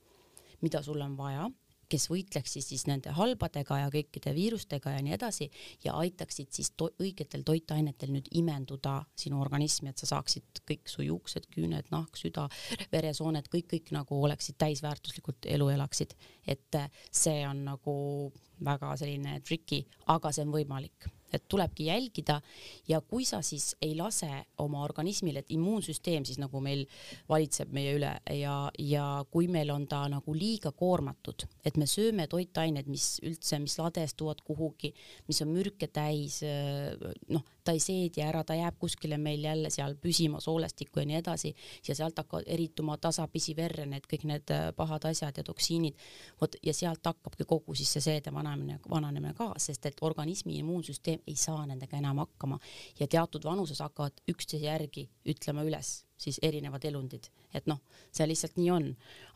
[0.60, 1.48] mida sul on vaja
[1.88, 5.48] kes võitleksid siis nende halbadega ja kõikide viirustega ja nii edasi
[5.84, 11.06] ja aitaksid siis to õigetel toitainetel nüüd imenduda sinu organismi, et sa saaksid kõik su
[11.06, 12.48] juuksed, küüned, nahk, süda,
[12.92, 16.14] veresooned, kõik, kõik nagu oleksid täisväärtuslikult elu elaksid.
[16.46, 16.76] et
[17.10, 18.32] see on nagu
[18.64, 22.40] väga selline tricky, aga see on võimalik et tulebki jälgida.
[22.88, 24.28] Ja kui sa siis ei lase
[24.62, 26.86] oma organismil, et immuunsüsteem siis nagu meil
[27.28, 32.28] valitseb meie üle ja, ja kui meil on ta nagu liiga koormatud, et me sööme
[32.30, 34.92] toitained, mis üldse, mis ladestuvad kuhugi,
[35.28, 36.42] mis on mürke täis,
[37.32, 41.18] noh, ta ei seedi ära, ta jääb kuskile meil jälle seal püsima, soolestikku ja nii
[41.20, 41.52] edasi
[41.88, 45.94] ja sealt hakkavad erituma tasapisi verre need kõik need äh, pahad asjad ja toksiinid.
[46.40, 51.26] vot ja sealt hakkabki kogu siis see seede vananemine, vananemine ka, sest et organismi immuunsüsteem
[51.26, 52.58] ei saa nendega enam hakkama
[53.00, 57.80] ja teatud vanuses hakkavad üksteise järgi ütlema üles siis erinevad elundid, et noh,
[58.12, 58.90] see lihtsalt nii on.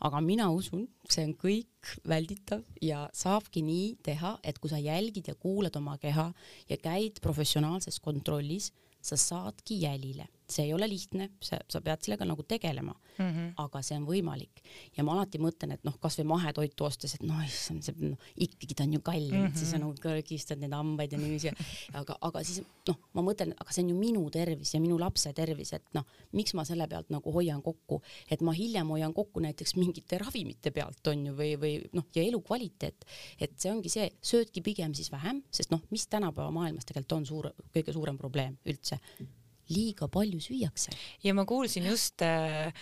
[0.07, 5.31] aga mina usun, see on kõik välditav ja saabki nii teha, et kui sa jälgid
[5.31, 6.31] ja kuulad oma keha
[6.69, 12.27] ja käid professionaalses kontrollis, sa saadki jälile see ei ole lihtne, sa, sa pead sellega
[12.27, 12.95] nagu tegelema.
[13.17, 13.53] Mm, -hmm.
[13.63, 14.61] aga see on võimalik.
[14.97, 18.77] Ja ma alati mõtlen, et noh, kasvõi mahetoitu ostes, et noh, issand, see noh, ikkagi
[18.77, 19.57] ta on ju kallim mm, -hmm.
[19.57, 21.51] siis sa nagu kõrgistad neid hambaid ja niiviisi,
[21.93, 25.33] aga, aga siis noh, ma mõtlen, aga see on ju minu tervis ja minu lapse
[25.33, 29.43] tervis, et noh, miks ma selle pealt nagu hoian kokku, et ma hiljem hoian kokku
[29.43, 33.05] näiteks mingite ravimite pealt on ju või, või noh, ja elukvaliteet,
[33.39, 37.25] et see ongi see, söödki pigem siis vähem, sest noh, mis tänapäeva maailmas tegelikult on
[37.25, 38.99] suur, kõige suurem probleem üldse
[39.71, 40.91] liiga palju süüakse.
[41.23, 42.73] ja ma kuulsin just äh,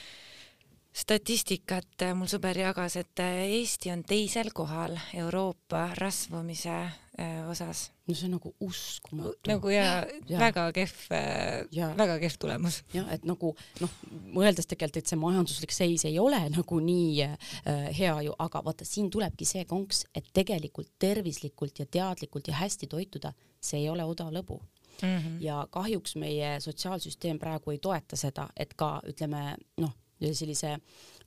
[0.95, 7.89] statistikat, äh, mul sõber jagas, et äh, Eesti on teisel kohal Euroopa rasvumise äh, osas.
[8.09, 9.37] no see on nagu uskumatu.
[9.47, 10.39] nagu ja, ja.
[10.41, 10.95] väga kehv,
[11.99, 12.81] väga kehv tulemus.
[12.93, 13.93] jah, et nagu noh,
[14.33, 17.37] mõeldes tegelikult, et see majanduslik seis ei ole nagu nii äh,
[17.99, 22.89] hea ju, aga vaata, siin tulebki see konks, et tegelikult tervislikult ja teadlikult ja hästi
[22.89, 24.59] toituda, see ei ole odav lõbu
[25.01, 25.17] mm.
[25.17, 25.37] -hmm.
[25.43, 30.77] ja kahjuks meie sotsiaalsüsteem praegu ei toeta seda, et ka ütleme noh, sellise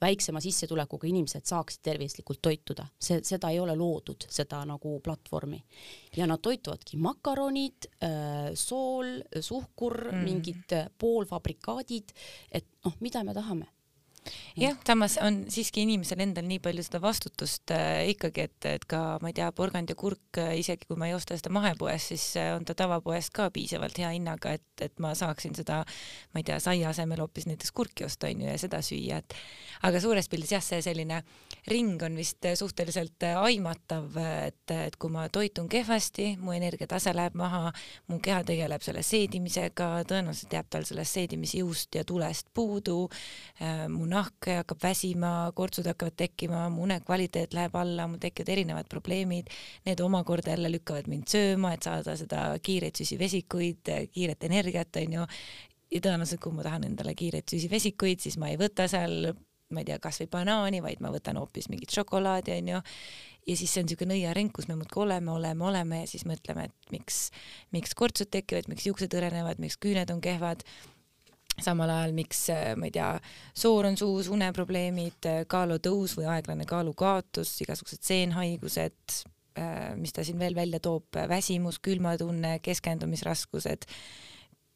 [0.01, 5.63] väiksema sissetulekuga inimesed saaksid tervislikult toituda, see, seda ei ole loodud, seda nagu platvormi.
[6.17, 10.25] ja nad toituvadki makaronid, äh, sool, suhkur mm, -hmm.
[10.25, 12.13] mingid poolfabrikaadid,
[12.53, 13.67] et noh, mida me tahame
[14.57, 19.19] jah, samas on siiski inimesel endal nii palju seda vastutust äh, ikkagi, et, et ka
[19.23, 22.27] ma ei tea, porgand ja kurk äh,, isegi kui ma ei osta seda mahepoest, siis
[22.41, 25.83] äh, on ta tavapoest ka piisavalt hea hinnaga, et, et ma saaksin seda,
[26.33, 29.37] ma ei tea, saia asemel hoopis näiteks kurki osta onju ja seda süüa, et
[29.89, 31.23] aga suures pildis jah, see selline
[31.71, 37.37] ring on vist suhteliselt äh, aimatav, et, et kui ma toitun kehvasti, mu energiatase läheb
[37.39, 37.73] maha,
[38.13, 44.12] mu keha tegeleb selle seedimisega, tõenäoliselt jääb tal sellest seedimisjõust ja tulest puudu äh,, mu
[44.13, 49.51] nahk hakkab väsima, kortsud hakkavad tekkima, mu unekvaliteet läheb alla, mul tekivad erinevad probleemid,
[49.89, 55.29] need omakorda jälle lükkavad mind sööma, et saada seda kiireid süsivesikuid, kiiret energiat, onju.
[55.93, 59.35] ja tõenäoliselt, kui ma tahan endale kiireid süsivesikuid, siis ma ei võta seal
[59.73, 62.81] ma ei tea, kasvõi banaani, vaid ma võtan hoopis mingit šokolaadi, onju.
[63.49, 66.69] ja siis see on niisugune nõiaring, kus me muudkui oleme, oleme, oleme ja siis mõtleme,
[66.69, 67.23] et miks,
[67.75, 70.65] miks kortsud tekivad, miks juuksed hõrenevad, miks küüned on kehvad
[71.61, 73.11] samal ajal, miks äh, ma ei tea,
[73.59, 79.17] soor on suus, uneprobleemid, äh, kaalutõus või aeglane kaalukaotus, igasugused seenhaigused,
[79.61, 83.87] äh, mis ta siin veel välja toob, väsimus, külmatunne, keskendumisraskused,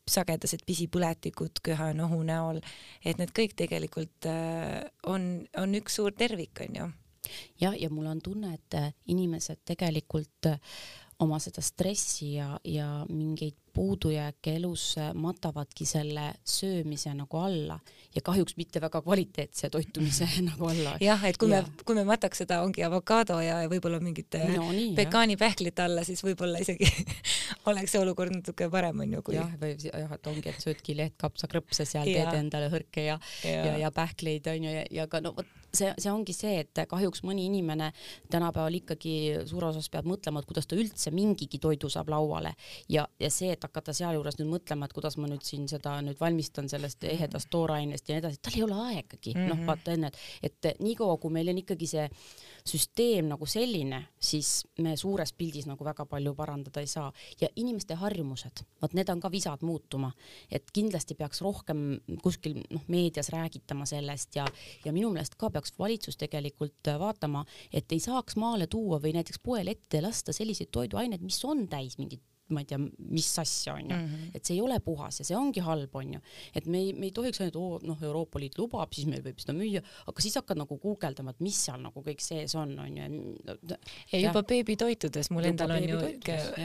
[0.06, 2.60] sagedased pisipõletikud köha-nohu näol,
[3.02, 4.28] et need kõik tegelikult
[5.10, 5.24] on,
[5.58, 6.86] on üks suur tervik, onju.
[7.58, 8.76] jah, ja mul on tunne, et
[9.10, 10.46] inimesed tegelikult
[11.18, 17.76] oma seda stressi ja, ja mingeid puudujääke elus matavadki selle söömise nagu alla
[18.14, 20.96] ja kahjuks mitte väga kvaliteetse toitumise nagu alla.
[21.00, 21.60] jah, et kui ja.
[21.62, 26.62] me, kui me mataks seda, ongi avokaado ja võib-olla mingite no, pekaanipähklite alla, siis võib-olla
[26.64, 26.88] isegi
[27.70, 29.36] oleks see olukord natuke parem onju kui.
[29.36, 33.78] jah, või jah, et ongi, et söödki lehtkapsakrõpse seal, teed endale hõrke ja, ja, ja,
[33.84, 37.46] ja pähkleid onju ja, ja ka no vot see, see ongi see, et kahjuks mõni
[37.50, 37.90] inimene
[38.32, 39.14] tänapäeval ikkagi
[39.48, 42.54] suures osas peab mõtlema, et kuidas ta üldse mingigi toidu saab lauale
[42.92, 46.20] ja, ja see, et hakata sealjuures nüüd mõtlema, et kuidas ma nüüd siin seda nüüd
[46.20, 49.66] valmistan sellest ehedast toorainest ja nii edasi, tal ei ole aegagi mm -hmm., noh mhm.
[49.70, 50.12] vaata enne,
[50.42, 52.08] et, et niikaua, kui meil on ikkagi see
[52.66, 57.10] süsteem nagu selline, siis me suures pildis nagu väga palju parandada ei saa.
[57.40, 60.12] Ja inimeste harjumused, vot need on ka visad muutuma,
[60.50, 61.84] et kindlasti peaks rohkem
[62.22, 64.46] kuskil noh, meedias räägitama sellest ja,
[64.84, 69.42] ja minu meelest ka peaks valitsus tegelikult vaatama, et ei saaks maale tuua või näiteks
[69.42, 72.22] poele ette lasta selliseid toiduaineid, mis on täis mingit
[72.54, 74.30] ma ei tea, mis asja onju mm, -hmm.
[74.34, 76.20] et see ei ole puhas ja see ongi halb onju,
[76.54, 79.40] et me ei, me ei tohiks ainult oo noh, Euroopa Liit lubab, siis meil võib
[79.42, 83.08] seda müüa, aga siis hakkad nagu guugeldama, et mis seal nagu kõik sees on onju.
[84.12, 86.00] ja juba beebitoitudes, mul endal on ju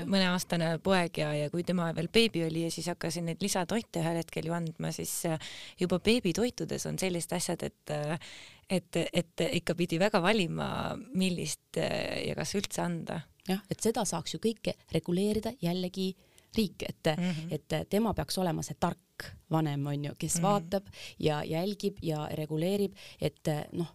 [0.06, 4.22] mõneaastane poeg ja, ja kui tema veel beebi oli ja siis hakkasin neid lisatoite ühel
[4.22, 8.32] hetkel ju andma, siis äh, juba beebitoitudes on sellised asjad, et äh,
[8.72, 10.68] et, et ikka pidi väga valima,
[11.14, 16.12] millist äh, ja kas üldse anda jah, et seda saaks ju kõike reguleerida jällegi
[16.58, 17.54] riik, et mm, -hmm.
[17.56, 20.48] et tema peaks olema see tark vanem, on ju, kes mm -hmm.
[20.48, 20.88] vaatab
[21.20, 23.88] ja jälgib ja reguleerib, et noh,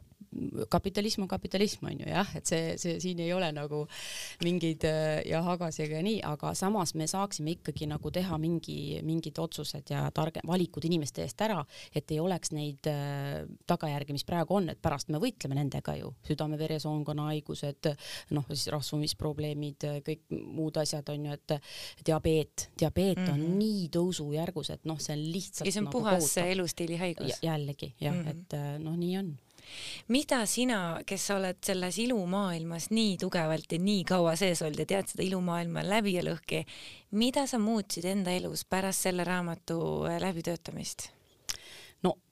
[0.69, 3.83] kapitalism on kapitalism on ju jah, et see, see siin ei ole nagu
[4.45, 9.39] mingeid äh, ja hagasid ega nii, aga samas me saaksime ikkagi nagu teha mingi, mingid
[9.43, 11.61] otsused ja targe, valikud inimeste eest ära,
[11.95, 16.13] et ei oleks neid äh, tagajärgi, mis praegu on, et pärast me võitleme nendega ju,
[16.29, 17.91] südame-veresoonkonna haigused,
[18.37, 21.57] noh siis rasvumisprobleemid, kõik muud asjad on ju, et
[22.07, 23.35] diabeet, diabeet mm -hmm.
[23.35, 23.59] on mhm.
[23.59, 27.39] nii tõusujärgus, et noh, see on lihtsalt ja see on nagu puhas elustiili haigus.
[27.43, 28.31] jällegi jah mm, -hmm.
[28.31, 29.37] et äh, noh, nii on
[30.09, 34.89] mida sina, kes sa oled selles ilumaailmas nii tugevalt ja nii kaua sees olnud ja
[34.95, 36.65] tead seda ilumaailma läbi ja lõhki,
[37.17, 41.16] mida sa muutsid enda elus pärast selle raamatu äh, läbitöötamist?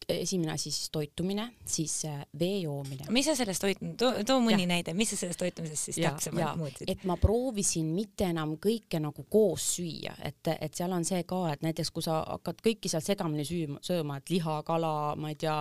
[0.08, 3.06] Esimene asi siis toitumine, siis äh, vee joomine.
[3.14, 4.70] mis sa sellest toit-, too, too mõni ja.
[4.74, 6.90] näide, mis sa sellest toitumisest siis täpsemalt muutsid?
[6.90, 11.40] et ma proovisin mitte enam kõike nagu koos süüa, et, et seal on see ka,
[11.52, 15.38] et näiteks kui sa hakkad kõiki seal segamini süüma, sööma, et liha, kala, ma ei
[15.40, 15.56] tea,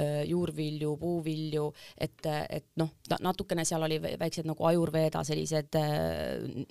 [0.00, 1.66] äh, juurvilju, puuvilju,
[2.06, 6.64] et, et noh, natukene seal oli väiksed nagu ajurveeda sellised äh,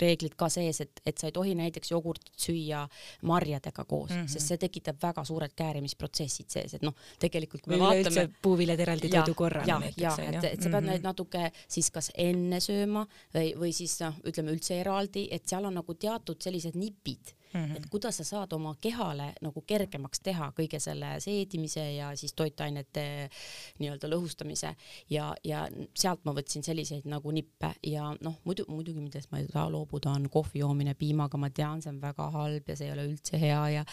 [0.00, 2.84] reeglid ka sees, et, et sa ei tohi näiteks jogurtit süüa
[3.22, 4.28] marjadega koos mm, -hmm.
[4.28, 8.26] sest see tekitab väga suured käärimisprotsessid sees sees, et noh, tegelikult kui me vaatame.
[8.42, 10.02] puuviljad eraldi toidukorrana näiteks.
[10.02, 10.90] ja, et, et sa pead mm -hmm.
[10.90, 15.64] neid natuke siis kas enne sööma või, või siis noh, ütleme üldse eraldi, et seal
[15.64, 17.76] on nagu teatud sellised nipid mm, -hmm.
[17.76, 23.30] et kuidas sa saad oma kehale nagu kergemaks teha kõige selle seedimise ja siis toitainete
[23.78, 24.74] nii-öelda lõhustamise.
[25.10, 27.74] Ja, ja sealt ma võtsin selliseid nagu nippe.
[27.82, 31.82] Ja noh, muidu muidugi, millest ma ei saa loobuda, on kohvi joomine piimaga, ma tean,
[31.82, 33.84] see on väga halb ja see ei ole üldse hea ja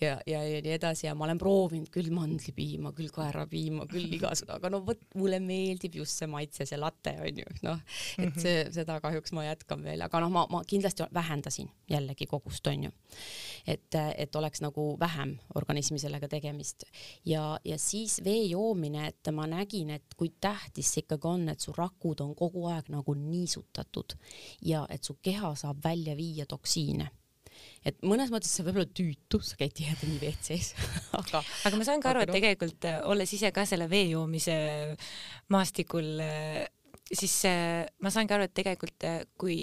[0.00, 1.06] ja, ja, ja nii edasi.
[1.06, 5.94] Ja ma olen proovinud küll mandlipiima, küll kaerapiima, küll igasugune, aga no vot, mulle meeldib
[5.94, 7.80] just see maitse, see latte on ju, noh,
[8.18, 8.40] et mhm.
[8.40, 12.88] see, seda kahjuks ma jätkan veel, aga noh, ma, ma kindlasti vähendasin jällegi kogust, on
[12.88, 12.94] ju
[13.66, 16.84] et, et oleks nagu vähem organismi sellega tegemist
[17.28, 21.64] ja, ja siis vee joomine, et ma nägin, et kui tähtis see ikkagi on, et
[21.64, 24.16] su rakud on kogu aeg nagu niisutatud
[24.68, 27.10] ja et su keha saab välja viia toksiine
[27.86, 30.74] et mõnes mõttes see võib olla tüütu, sa käid tihedamini WC-s
[31.20, 32.36] aga aga ma saan ka aru, et no.
[32.36, 34.56] tegelikult olles ise ka selle vee joomise
[35.54, 36.10] maastikul,
[37.12, 37.38] siis
[38.02, 39.08] ma saan ka aru, et tegelikult
[39.40, 39.62] kui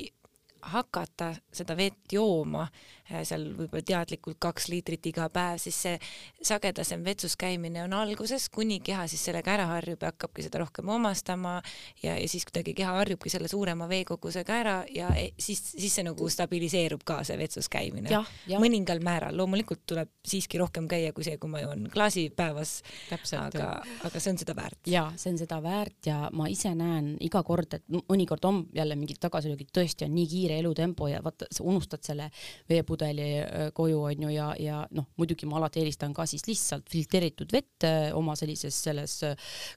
[0.61, 5.97] hakata seda vett jooma, äh, seal võib-olla teadlikult kaks liitrit iga päev, siis see
[6.45, 10.89] sagedasem vetsus käimine on alguses, kuni keha siis sellega ära harjub ja hakkabki seda rohkem
[10.93, 11.57] omastama
[12.03, 16.05] ja, ja siis kuidagi keha harjubki selle suurema veekogusega ära ja e, siis, siis see
[16.07, 18.21] nagu stabiliseerub ka see vetsus käimine.
[18.61, 22.81] mõningal määral, loomulikult tuleb siiski rohkem käia kui see, kui ma joon klaasi päevas.
[23.11, 23.71] aga,
[24.05, 24.79] aga see on seda väärt.
[24.87, 28.95] ja see on seda väärt ja ma ise näen iga kord, et mõnikord on jälle
[28.95, 32.29] mingid tagasilöögid, tõesti on nii kiire kiire elutempo ja vaata, sa unustad selle
[32.69, 37.51] veepudeli äh, koju onju ja, ja noh, muidugi ma alati eelistan ka siis lihtsalt filtreeritud
[37.53, 37.87] vett
[38.17, 39.17] oma sellises selles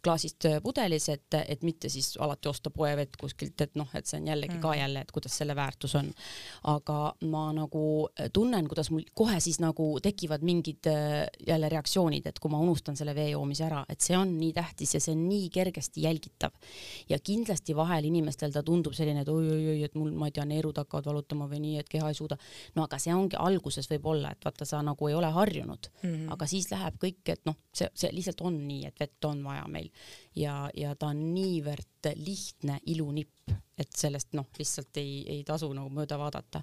[0.04, 4.28] klaasist pudelis, et, et mitte siis alati osta poevett kuskilt, et noh, et see on
[4.32, 4.62] jällegi mm.
[4.62, 6.10] ka jälle, et kuidas selle väärtus on.
[6.70, 6.98] aga
[7.30, 7.84] ma nagu
[8.32, 10.88] tunnen, kuidas mul kohe siis nagu tekivad mingid
[11.46, 14.94] jälle reaktsioonid, et kui ma unustan selle vee joomise ära, et see on nii tähtis
[14.96, 16.52] ja see on nii kergesti jälgitav.
[17.08, 20.78] ja kindlasti vahel inimestel ta tundub selline, et oi-oi-oi, et mul, ma ei tea, neerud
[20.82, 22.38] hakkavad valutama või nii, et keha ei suuda.
[22.74, 26.32] no aga see ongi alguses võib-olla, et vaata, sa nagu ei ole harjunud mm, -hmm.
[26.32, 29.66] aga siis läheb kõik, et noh, see, see lihtsalt on nii, et vett on vaja
[29.68, 29.90] meil
[30.36, 35.90] ja, ja ta on niivõrd lihtne ilunipp, et sellest noh, lihtsalt ei, ei tasu nagu
[35.90, 36.62] mööda vaadata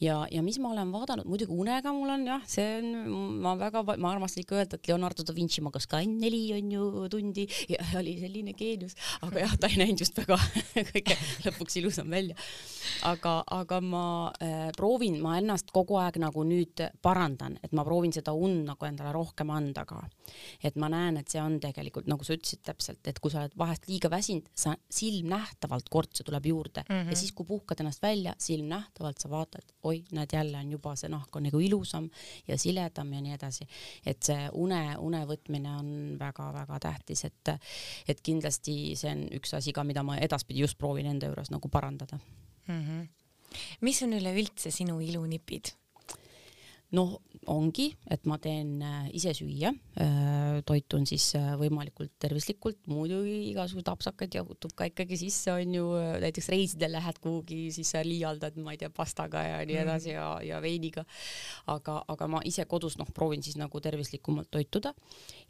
[0.00, 3.82] ja, ja mis ma olen vaadanud, muidugi unega mul on jah, see on, ma väga,
[3.98, 7.46] ma armastan ikka öelda, et Leonardo da Vinci magas ka ainult neli on ju tundi
[7.70, 8.96] ja oli selline geenius,
[9.26, 10.38] aga jah, ta ei näinud just väga
[10.92, 12.36] kõige lõpuks ilusam välja.
[13.08, 14.04] aga, aga ma
[14.42, 18.88] äh, proovin, ma ennast kogu aeg nagu nüüd parandan, et ma proovin seda und nagu
[18.88, 20.02] endale rohkem anda ka.
[20.62, 23.56] et ma näen, et see on tegelikult nagu sa ütlesid täpselt, et kui sa oled
[23.58, 27.10] vahest liiga väsinud, sa silmnähtavalt kortse tuleb juurde mm -hmm.
[27.10, 31.10] ja siis, kui puhkad ennast välja, silmnähtavalt sa vaatad, oi, näed jälle on juba see
[31.12, 32.08] nahk on nagu ilusam
[32.48, 33.68] ja siledam ja nii edasi.
[34.06, 37.54] et see une, une võtmine on väga-väga tähtis, et,
[38.08, 41.68] et kindlasti see on üks asi ka, mida ma edaspidi just proovin enda juures nagu
[41.68, 42.18] parandada
[42.68, 42.82] mm.
[42.84, 43.06] -hmm.
[43.80, 45.77] mis on üleüldse sinu ilunipid?
[46.96, 47.18] Noh,
[47.48, 49.70] ongi, et ma teen äh, ise süüa,
[50.00, 55.84] äh, toitun siis äh, võimalikult tervislikult, muidugi igasuguseid apsakaid jahutub ka ikkagi sisse, on ju,
[56.24, 60.30] näiteks reisidel lähed kuhugi, siis sa liialdad, ma ei tea, pastaga ja nii edasi ja,
[60.44, 61.04] ja veiniga.
[61.68, 64.94] aga, aga ma ise kodus noh, proovin siis nagu tervislikumalt toituda.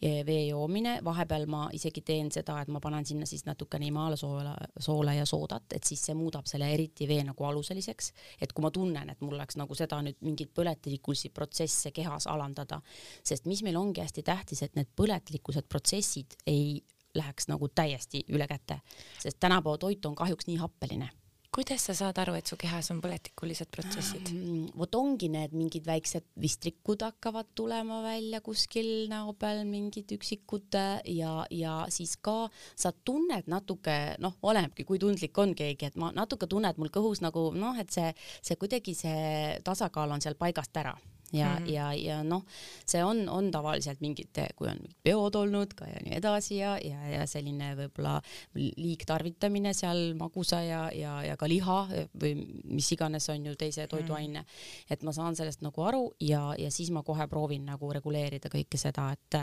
[0.01, 5.15] vee joomine, vahepeal ma isegi teen seda, et ma panen sinna siis natukene imaalasoola, soola
[5.15, 8.13] ja soodat, et siis see muudab selle eriti vee nagu aluseliseks,
[8.43, 12.27] et kui ma tunnen, et mul oleks nagu seda nüüd mingit põletikkulsi teisi protsesse kehas
[12.27, 12.81] alandada.
[13.25, 16.83] sest mis meil ongi hästi tähtis, et need põletlikkused protsessid ei
[17.15, 18.81] läheks nagu täiesti üle käte,
[19.19, 21.11] sest tänapäeva toit on kahjuks nii happeline
[21.59, 24.67] kuidas sa saad aru, et su kehas on põletikulised protsessid mm,?
[24.79, 31.33] vot ongi need mingid väiksed vistrikud hakkavad tulema välja kuskil näo peal, mingid üksikud ja,
[31.51, 32.37] ja siis ka
[32.79, 36.93] sa tunned natuke, noh, olenebki, kui tundlik on keegi, et ma natuke tunnen, et mul
[36.95, 38.13] kõhus nagu noh, et see,
[38.45, 40.95] see kuidagi see tasakaal on seal paigast ära
[41.33, 41.73] ja mm, -hmm.
[41.73, 42.45] ja, ja noh,
[42.87, 46.79] see on, on tavaliselt mingid, kui on mingid peod olnud ka ja nii edasi ja,
[46.79, 48.21] ja, ja selline võib-olla
[48.55, 51.79] liigtarvitamine seal magusa ja, ja, ja ka liha
[52.21, 53.91] või mis iganes on ju teise mhm.
[53.91, 54.47] toiduaine mm.
[54.47, 54.93] -hmm.
[54.93, 58.81] et ma saan sellest nagu aru ja, ja siis ma kohe proovin nagu reguleerida kõike
[58.81, 59.39] seda, et,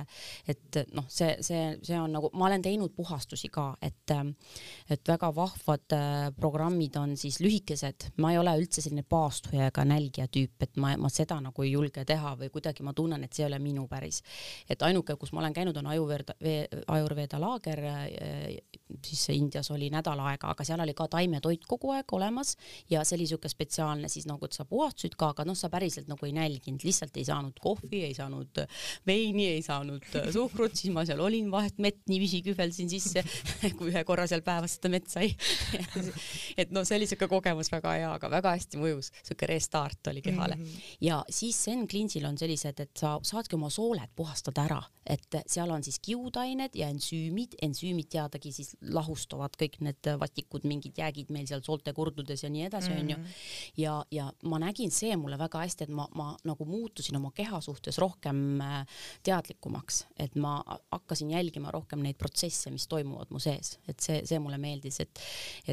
[0.48, 4.12] et noh, see, see, see on nagu, ma olen teinud puhastusi ka, et,
[4.90, 9.86] et väga vahvad äh, programmid on siis lühikesed, ma ei ole üldse selline paastuja ega
[9.86, 13.34] nälgija tüüp, et ma, ma seda nagu ei julge teha või kuidagi ma tunnen, et
[13.34, 14.22] see ei ole minu päris.
[14.70, 16.36] et ainuke, kus ma olen käinud, on Ajurveda,
[16.88, 17.84] Ajurveda laager,
[19.06, 22.54] siis Indias oli nädal aega, aga seal oli ka taimetoit kogu aeg olemas
[22.90, 26.10] ja see oli siuke spetsiaalne siis nagu, et sa puhastasid ka, aga noh, sa päriselt
[26.12, 28.62] nagu ei nälginud, lihtsalt ei saanud kohvi, ei saanud
[29.08, 33.26] veini, ei saanud suhkrut, siis ma seal olin vahet mett niiviisi kühveldasin sisse
[33.78, 35.32] kui ühe korra seal päevas seda mett sai
[36.62, 40.22] et noh, see oli siuke kogemus väga hea, aga väga hästi mõjus, siuke restart oli
[40.26, 40.64] kehale mm.
[40.64, 40.96] -hmm.
[41.10, 45.72] ja siis Zen Cleansil on sellised, et sa saadki oma sooled puhastada ära, et seal
[45.74, 51.48] on siis kiudained ja ensüümid, ensüümid teadagi siis lahustuvad kõik need vatikud, mingid jäägid meil
[51.50, 53.18] seal soolte kurdudes ja nii edasi, onju.
[53.18, 53.36] Mhm.
[53.82, 57.62] ja, ja ma nägin see mulle väga hästi, et ma, ma nagu muutusin oma keha
[57.64, 60.58] suhtes rohkem äh, teadlikumaks, et ma
[60.94, 65.24] hakkasin jälgima rohkem neid protsesse, mis toimuvad mu sees, et see, see mulle meeldis, et,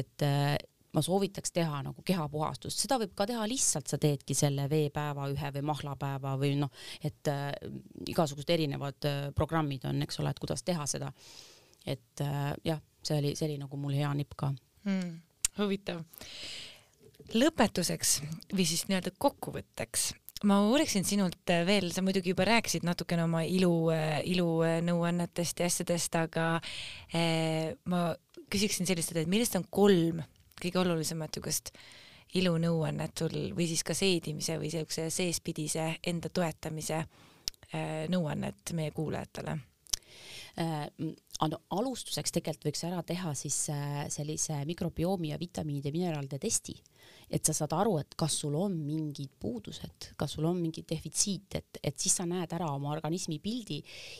[0.03, 0.55] et äh,
[0.93, 5.51] ma soovitaks teha nagu kehapuhastust, seda võib ka teha lihtsalt, sa teedki selle veepäeva ühe
[5.57, 7.49] või mahlapäeva või noh, et äh,
[8.13, 11.11] igasugused erinevad äh, programmid on, eks ole, et kuidas teha seda.
[11.85, 14.51] et äh, jah, see oli, see oli nagu mul hea nipp ka
[14.87, 15.13] mm,.
[15.59, 16.03] huvitav.
[17.33, 18.19] lõpetuseks
[18.53, 20.11] või siis nii-öelda kokkuvõtteks
[20.49, 23.87] ma uuriksin sinult veel, sa muidugi juba rääkisid natukene oma ilu,
[24.27, 26.47] ilunõuannetest ja asjadest, aga
[27.15, 28.09] eh, ma
[28.51, 30.23] küsiksin sellist, et millised on kolm
[30.59, 31.73] kõige olulisemat niisugust
[32.37, 39.57] ilunõuannet sul või siis ka seedimise või niisuguse seespidise enda toetamise äh, nõuannet meie kuulajatele
[41.51, 46.75] no alustuseks tegelikult võiks ära teha siis äh, sellise mikrobiomi ja vitamiinide mineraalide testi
[47.33, 51.57] et sa saad aru, et kas sul on mingid puudused, kas sul on mingi defitsiit,
[51.57, 53.79] et, et siis sa näed ära oma organismi pildi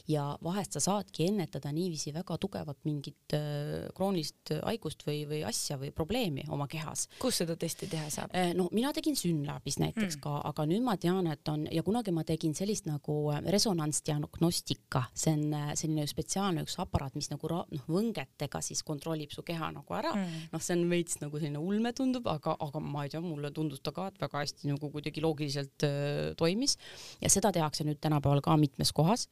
[0.10, 5.78] ja vahest sa saadki ennetada niiviisi väga tugevat mingit äh, kroonilist haigust või, või asja
[5.82, 7.06] või probleemi oma kehas.
[7.22, 8.34] kus seda testi teha saab?
[8.34, 10.24] Äh, no mina tegin Synlabis näiteks mm.
[10.24, 15.06] ka, aga nüüd ma tean, et on ja kunagi ma tegin sellist nagu äh, resonantsdiagnostika,
[15.14, 19.70] see on äh, selline spetsiaalne üks aparaat, mis nagu noh, võngetega siis kontrollib su keha
[19.76, 23.14] nagu ära mm., noh, see on veits nagu selline ulme tundub, aga, aga ma ei
[23.14, 26.78] tea, mulle tundus ta ka, et väga hästi nagu kuidagi loogiliselt äh, toimis
[27.22, 29.28] ja seda tehakse nüüd tänapäeval ka mitmes kohas.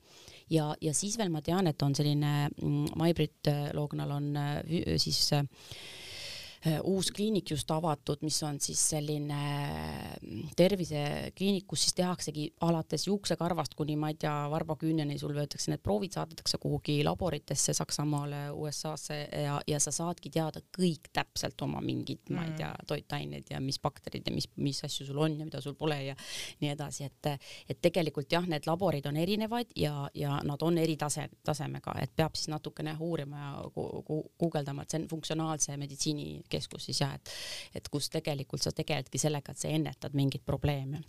[0.50, 4.62] ja, ja siis veel ma tean, et on selline mm, Mai-Britt äh, Loognal on äh,
[5.02, 5.24] siis
[6.84, 9.38] uus kliinik just avatud, mis on siis selline
[10.22, 15.82] mm, tervisekliinik, kus siis tehaksegi alates juuksekarvast kuni ma ei tea, varbaküüneni sul võetakse need
[15.82, 22.22] proovid, saadetakse kuhugi laboritesse Saksamaale, USA-sse ja, ja sa saadki teada kõik täpselt oma mingid
[22.30, 22.90] mm., ma ei tea, mm.
[22.94, 26.16] toitained ja mis bakterid ja mis, mis asju sul on ja mida sul pole ja
[26.62, 27.32] nii edasi, et,
[27.70, 32.14] et tegelikult jah, need laborid on erinevad ja, ja nad on eri tase, tasemega, et
[32.16, 37.34] peab siis natukene uurima ja guugeldama, et see on funktsionaalse meditsiini keskus siis jah, et,
[37.76, 41.02] et kus tegelikult sa tegeledki sellega, et sa ennetad mingeid probleeme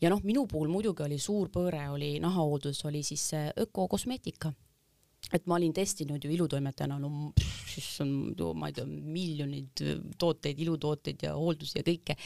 [0.00, 4.52] ja noh, minu puhul muidugi oli suur pööre, oli nahahooldus, oli siis ökokosmeetika
[5.30, 7.32] et ma olin testinud ju ilutoimetajana, no
[8.38, 9.84] ju, ma ei tea, miljoneid
[10.20, 12.16] tooteid, ilutooteid ja hooldusi ja kõike.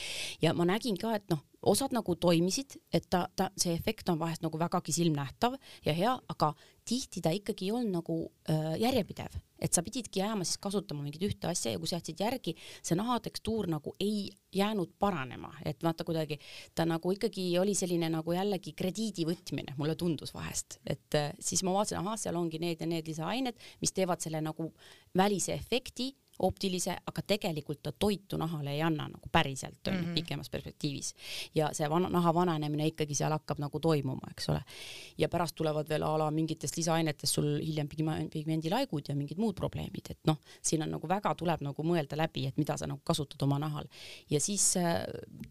[0.42, 4.18] ja ma nägin ka, et noh, osad nagu toimisid, et ta, ta, see efekt on
[4.18, 6.54] vahest nagu vägagi silmnähtav ja hea, aga
[6.86, 8.16] tihti ta ikkagi ei olnud nagu
[8.50, 12.20] äh, järjepidev, et sa pididki jääma siis kasutama mingit ühte asja ja kui sa jätsid
[12.22, 16.38] järgi, see nahatekstuur nagu ei jäänud paranema, et vaata kuidagi
[16.74, 21.64] ta nagu ikkagi oli selline nagu jällegi krediidi võtmine, mulle tundus vahest, et äh, siis
[21.66, 24.70] ma vaatasin, ahah, seal ongi need ja need lisaained, mis teevad selle nagu
[25.16, 30.14] välise efekti optilise, aga tegelikult ta toitu nahale ei anna nagu päriselt mm -hmm.
[30.14, 31.14] pikemas perspektiivis.
[31.54, 34.60] ja see vana, naha vananemine ikkagi seal hakkab nagu toimuma, eks ole.
[35.18, 37.88] ja pärast tulevad veel a la mingitest lisaainetest sul hiljem
[38.30, 42.46] pigmendilaigud ja mingid muud probleemid, et noh, siin on nagu väga tuleb nagu mõelda läbi,
[42.46, 43.84] et mida sa nagu kasutad oma nahal.
[44.30, 45.04] ja siis äh,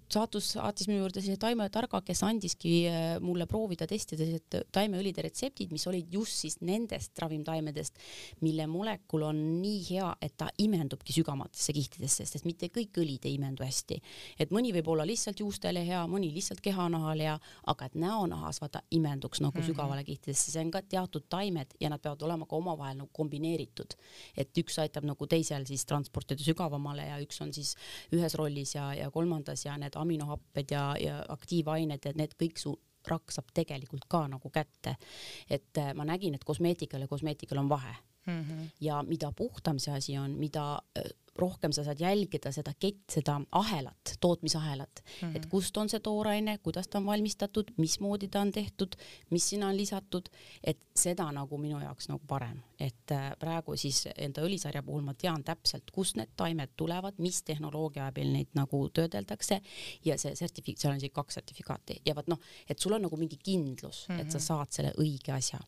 [0.10, 5.72] saatus saatis minu juurde sellise taimetarga, kes andiski äh, mulle proovida testida sellised taimeõlide retseptid,
[5.72, 7.98] mis olid just siis nendest ravimtaimedest,
[8.42, 13.26] mille molekul on nii hea, et ta imeb imendubki sügavatesse kihtidesse, sest mitte kõik õlid
[13.28, 14.00] ei imendu hästi.
[14.40, 17.36] et mõni võib olla lihtsalt juustele hea, mõni lihtsalt kehanahale hea,
[17.72, 19.68] aga et näonahas vaata imenduks nagu mm -hmm.
[19.68, 23.94] sügavale kihtidesse, see on ka teatud taimed ja nad peavad olema ka omavahel nagu kombineeritud.
[24.38, 27.76] et üks aitab nagu teisel siis transportida sügavamale ja üks on siis
[28.12, 32.76] ühes rollis ja, ja kolmandas ja need aminohapped ja, ja aktiivained, et need kõik su
[33.08, 34.96] rakk saab tegelikult ka nagu kätte.
[35.50, 37.96] et äh, ma nägin, et kosmeetikal ja kosmeetikal on vahe
[38.26, 38.42] mm.
[38.42, 38.70] -hmm.
[38.80, 40.82] ja mida puhtam see asi on, mida
[41.36, 45.36] rohkem sa saad jälgida seda kett, seda ahelat, tootmisahelat mm, -hmm.
[45.36, 48.96] et kust on see tooraine, kuidas ta on valmistatud, mismoodi ta on tehtud,
[49.30, 50.30] mis sinna on lisatud,
[50.64, 55.14] et seda nagu minu jaoks nagu parem, et äh, praegu siis enda õlisarja puhul ma
[55.14, 59.60] tean täpselt, kust need taimed tulevad, mis tehnoloogia abil neid nagu töödeldakse
[60.06, 63.18] ja see sertifi-, seal on isegi kaks sertifikaati ja vot noh, et sul on nagu
[63.18, 64.22] mingi kindlus mm, -hmm.
[64.22, 64.46] et sa mhm.
[64.46, 65.60] saad selle õige asja.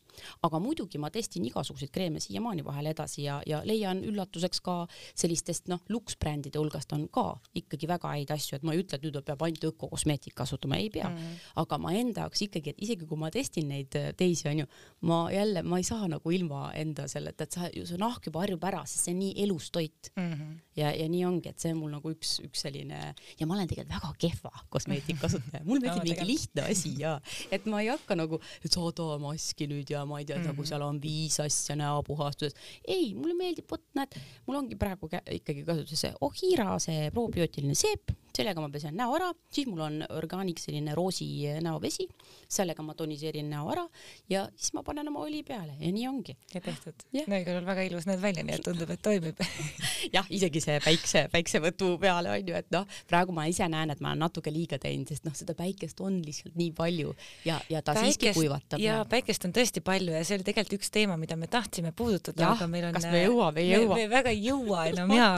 [0.42, 5.57] aga muidugi ma testin igasuguseid kreeme siiamaani vahel edasi ja, ja leian üllatuseks ka sellistest
[5.58, 7.26] sest noh, luksbrändide hulgast on ka
[7.58, 10.90] ikkagi väga häid asju, et ma ei ütle, et nüüd peab ainult ökokosmeetik kasutama, ei
[10.94, 11.18] pea mm.
[11.18, 11.54] -hmm.
[11.64, 14.68] aga ma enda jaoks ikkagi, et isegi kui ma testin neid äh, teisi, onju,
[15.10, 18.64] ma jälle, ma ei saa nagu ilma enda selleta, et sa, su nahk juba harjub
[18.70, 20.34] ära, sest see on nii elus toit mm.
[20.34, 20.54] -hmm.
[20.76, 23.68] ja, ja nii ongi, et see on mul nagu üks, üks selline ja ma olen
[23.68, 27.18] tegelikult väga kehva kosmeetikakasutaja, mulle meeldib no, mingi lihtne asi ja
[27.52, 30.48] et ma ei hakka nagu, et saada maski nüüd ja ma ei tea mm, -hmm.
[30.54, 30.70] nagu mhm.
[30.70, 32.56] seal on viis asja näopuhastuses.
[32.88, 35.10] ei, mulle meeldib, vot näed, mul ongi praegu
[35.48, 40.00] ikkagi kasutuses see Ohira, see probiootiline seep, sellega ma pesen näo ära, siis mul on
[40.18, 41.28] orgaanik selline roosi
[41.64, 42.08] näovesi,
[42.52, 43.86] sellega ma toniseerin näo ära
[44.32, 46.38] ja siis ma panen oma õli peale ja nii ongi.
[46.54, 49.42] ja tehtud no igal juhul väga ilus näed välja, nii et tundub, et toimib
[50.16, 54.04] jah, isegi see päikse, päiksevõtu peale on ju, et noh, praegu ma ise näen, et
[54.04, 57.14] ma olen natuke liiga teinud, sest noh, seda päikest on lihtsalt nii palju
[57.48, 58.84] ja, ja ta päikest, siiski kuivatab.
[58.84, 62.54] ja päikest on tõesti palju ja see oli tegelikult üks teema, mida me tahtsime puudutada,
[62.54, 62.98] aga meil on.
[62.98, 64.00] kas me jõuame, ei jõua?
[64.00, 65.30] me väga ei jõua enam ja,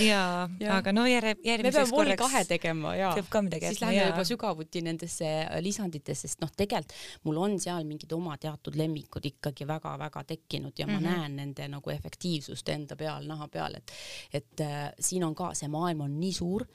[0.00, 0.22] ja,
[0.60, 4.24] ja, aga no järje, järgmiseks korraks kahe tegema ja peab ka midagi siis lähme juba
[4.28, 6.94] sügavuti nendesse äh, lisanditesse, sest noh, tegelikult
[7.28, 11.10] mul on seal mingid oma teatud lemmikud ikkagi väga-väga tekkinud ja mm -hmm.
[11.10, 13.92] ma näen nende nagu efektiivsust enda peal, naha peal, et
[14.32, 16.66] et äh, siin on ka see maailm on nii suur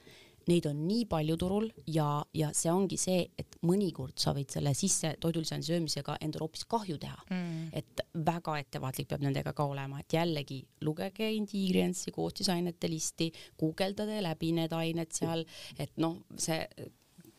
[0.50, 4.72] neid on nii palju turul ja, ja see ongi see, et mõnikord sa võid selle
[4.78, 7.70] sisse toidulisandi söömisega endale hoopis kahju teha mm..
[7.76, 14.52] et väga ettevaatlik peab nendega ka olema, et jällegi lugege ingredients'i, koostisainete listi, guugeldage läbi
[14.56, 15.44] need ained seal,
[15.78, 16.62] et noh, see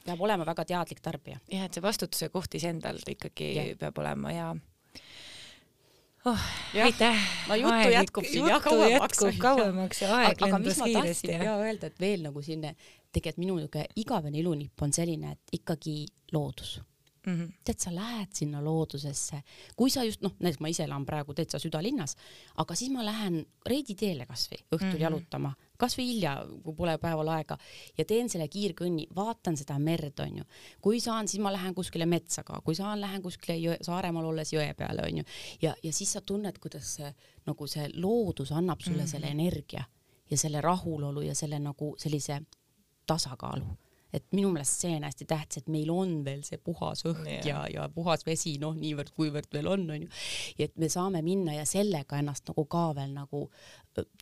[0.07, 1.39] peab olema väga teadlik tarbija.
[1.51, 3.69] jah, et see vastutuse koht iseendal ikkagi ja.
[3.79, 4.49] peab olema ja
[6.27, 6.45] oh,
[6.83, 7.23] aitäh.
[7.47, 9.23] no juttu jätkub siin jah, kauemaks.
[9.39, 11.31] kauemaks ja aeg lendus kiiresti.
[11.31, 16.03] ja öelda, et veel nagu siin tegelikult minu niisugune igavene ilunipp on selline, et ikkagi
[16.35, 16.77] loodus
[17.27, 17.35] mm.
[17.35, 17.53] -hmm.
[17.63, 19.41] tead, sa lähed sinna loodusesse,
[19.75, 22.15] kui sa just noh, näiteks ma ise elan praegu täitsa südalinnas,
[22.57, 25.01] aga siis ma lähen Reidi teele kasvõi õhtul mm -hmm.
[25.01, 27.57] jalutama, kasvõi hilja, kui pole päeval aega
[27.97, 30.43] ja teen selle kiirkõnni, vaatan seda merd, onju.
[30.81, 34.53] kui saan, siis ma lähen kuskile metsa ka, kui saan, lähen kuskile jõe, Saaremaal olles
[34.53, 35.23] jõe peale, onju.
[35.61, 37.13] ja, ja siis sa tunned, kuidas see
[37.45, 39.11] nagu see loodus annab sulle mm -hmm.
[39.11, 39.83] selle energia
[40.31, 42.41] ja selle rahulolu ja selle nagu sellise
[43.05, 43.65] tasakaalu
[44.13, 47.47] et minu meelest see on hästi tähtis, et meil on veel see puhas õhk yeah.
[47.47, 50.07] ja, ja puhas vesi, noh, niivõrd-kuivõrd veel on, onju.
[50.59, 53.47] ja et me saame minna ja sellega ennast nagu ka veel nagu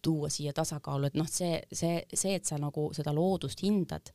[0.02, 4.12] tuua siia tasakaalu, et noh, see, see, see, et sa nagu seda loodust hindad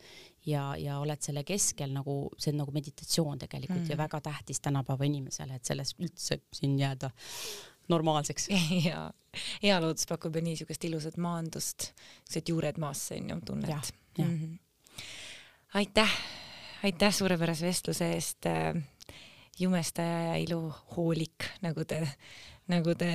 [0.49, 3.91] ja, ja oled selle keskel nagu, see on nagu meditatsioon tegelikult mm.
[3.93, 7.12] ja väga tähtis tänapäeva inimesele, et selles üldse siin jääda
[7.91, 8.49] normaalseks.
[8.89, 9.05] ja,
[9.62, 11.93] hea loodus pakub ju niisugust ilusat maandust,
[12.25, 13.93] siuksed juured maasse onju, tunned.
[14.18, 14.59] Mm -hmm
[15.75, 16.11] aitäh,
[16.85, 18.75] aitäh suurepärase vestluse eest äh,.
[19.59, 22.01] jumestaja ja iluhoolik, nagu te,
[22.68, 23.11] nagu te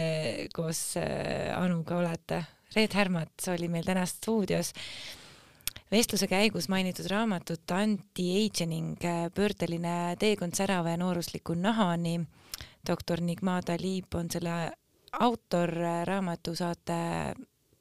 [0.54, 2.44] koos äh, Anuga olete.
[2.76, 4.74] Reet Härmats oli meil täna stuudios
[5.92, 12.20] vestluse käigus mainitud raamatut Anti-aging, äh, pöördeline teekond särava ja noorusliku nahani.
[12.88, 14.72] doktor Nigmada Liip on selle
[15.20, 16.94] autor, äh, raamatu saate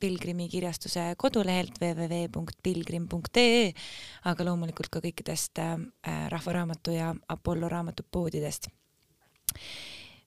[0.05, 3.71] Pilgrimi kirjastuse kodulehelt www.pilgrim.ee,
[4.29, 5.79] aga loomulikult ka kõikidest äh,
[6.29, 8.69] Rahva Raamatu ja Apollo raamatupoodidest.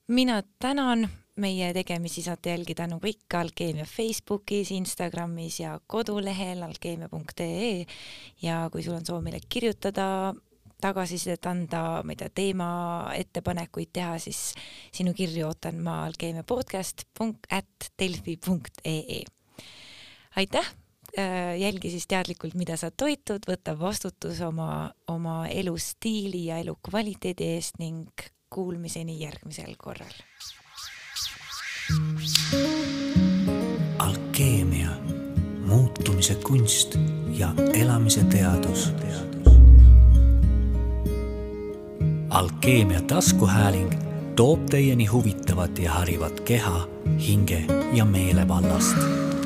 [0.08, 1.06] mina tänan
[1.36, 7.86] meie tegemisi saate jälgida nagu ikka Alkeemia Facebookis, Instagramis ja kodulehel alkeemia.ee
[8.42, 10.34] ja kui sul on soov meile kirjutada,
[10.82, 12.68] tagasisidet anda, ma ei tea, teema
[13.14, 14.54] ettepanekuid teha, siis
[14.90, 17.06] sinu kirju ootan ma alkeemia podcast
[17.52, 19.37] at delfi.ee.
[20.38, 20.74] aitäh,
[21.20, 27.80] äh, jälgi siis teadlikult, mida sa toitud, võta vastutus oma, oma elustiili ja elukvaliteedi eest
[27.82, 30.14] ning kuulmiseni järgmisel korral.
[34.00, 34.90] alkeemia,
[35.66, 36.98] muutumise kunst
[37.32, 38.92] ja elamise teadus.
[42.30, 43.94] alkeemia taskuhääling
[44.36, 46.88] toob teieni huvitavat ja harivat keha,
[47.28, 49.37] hinge ja meele vallast.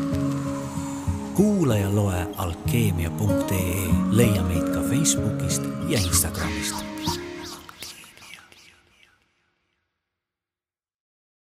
[1.41, 6.90] Kuula ja loe alkeemia.ee, leia meid ka Facebookist ja Instagramist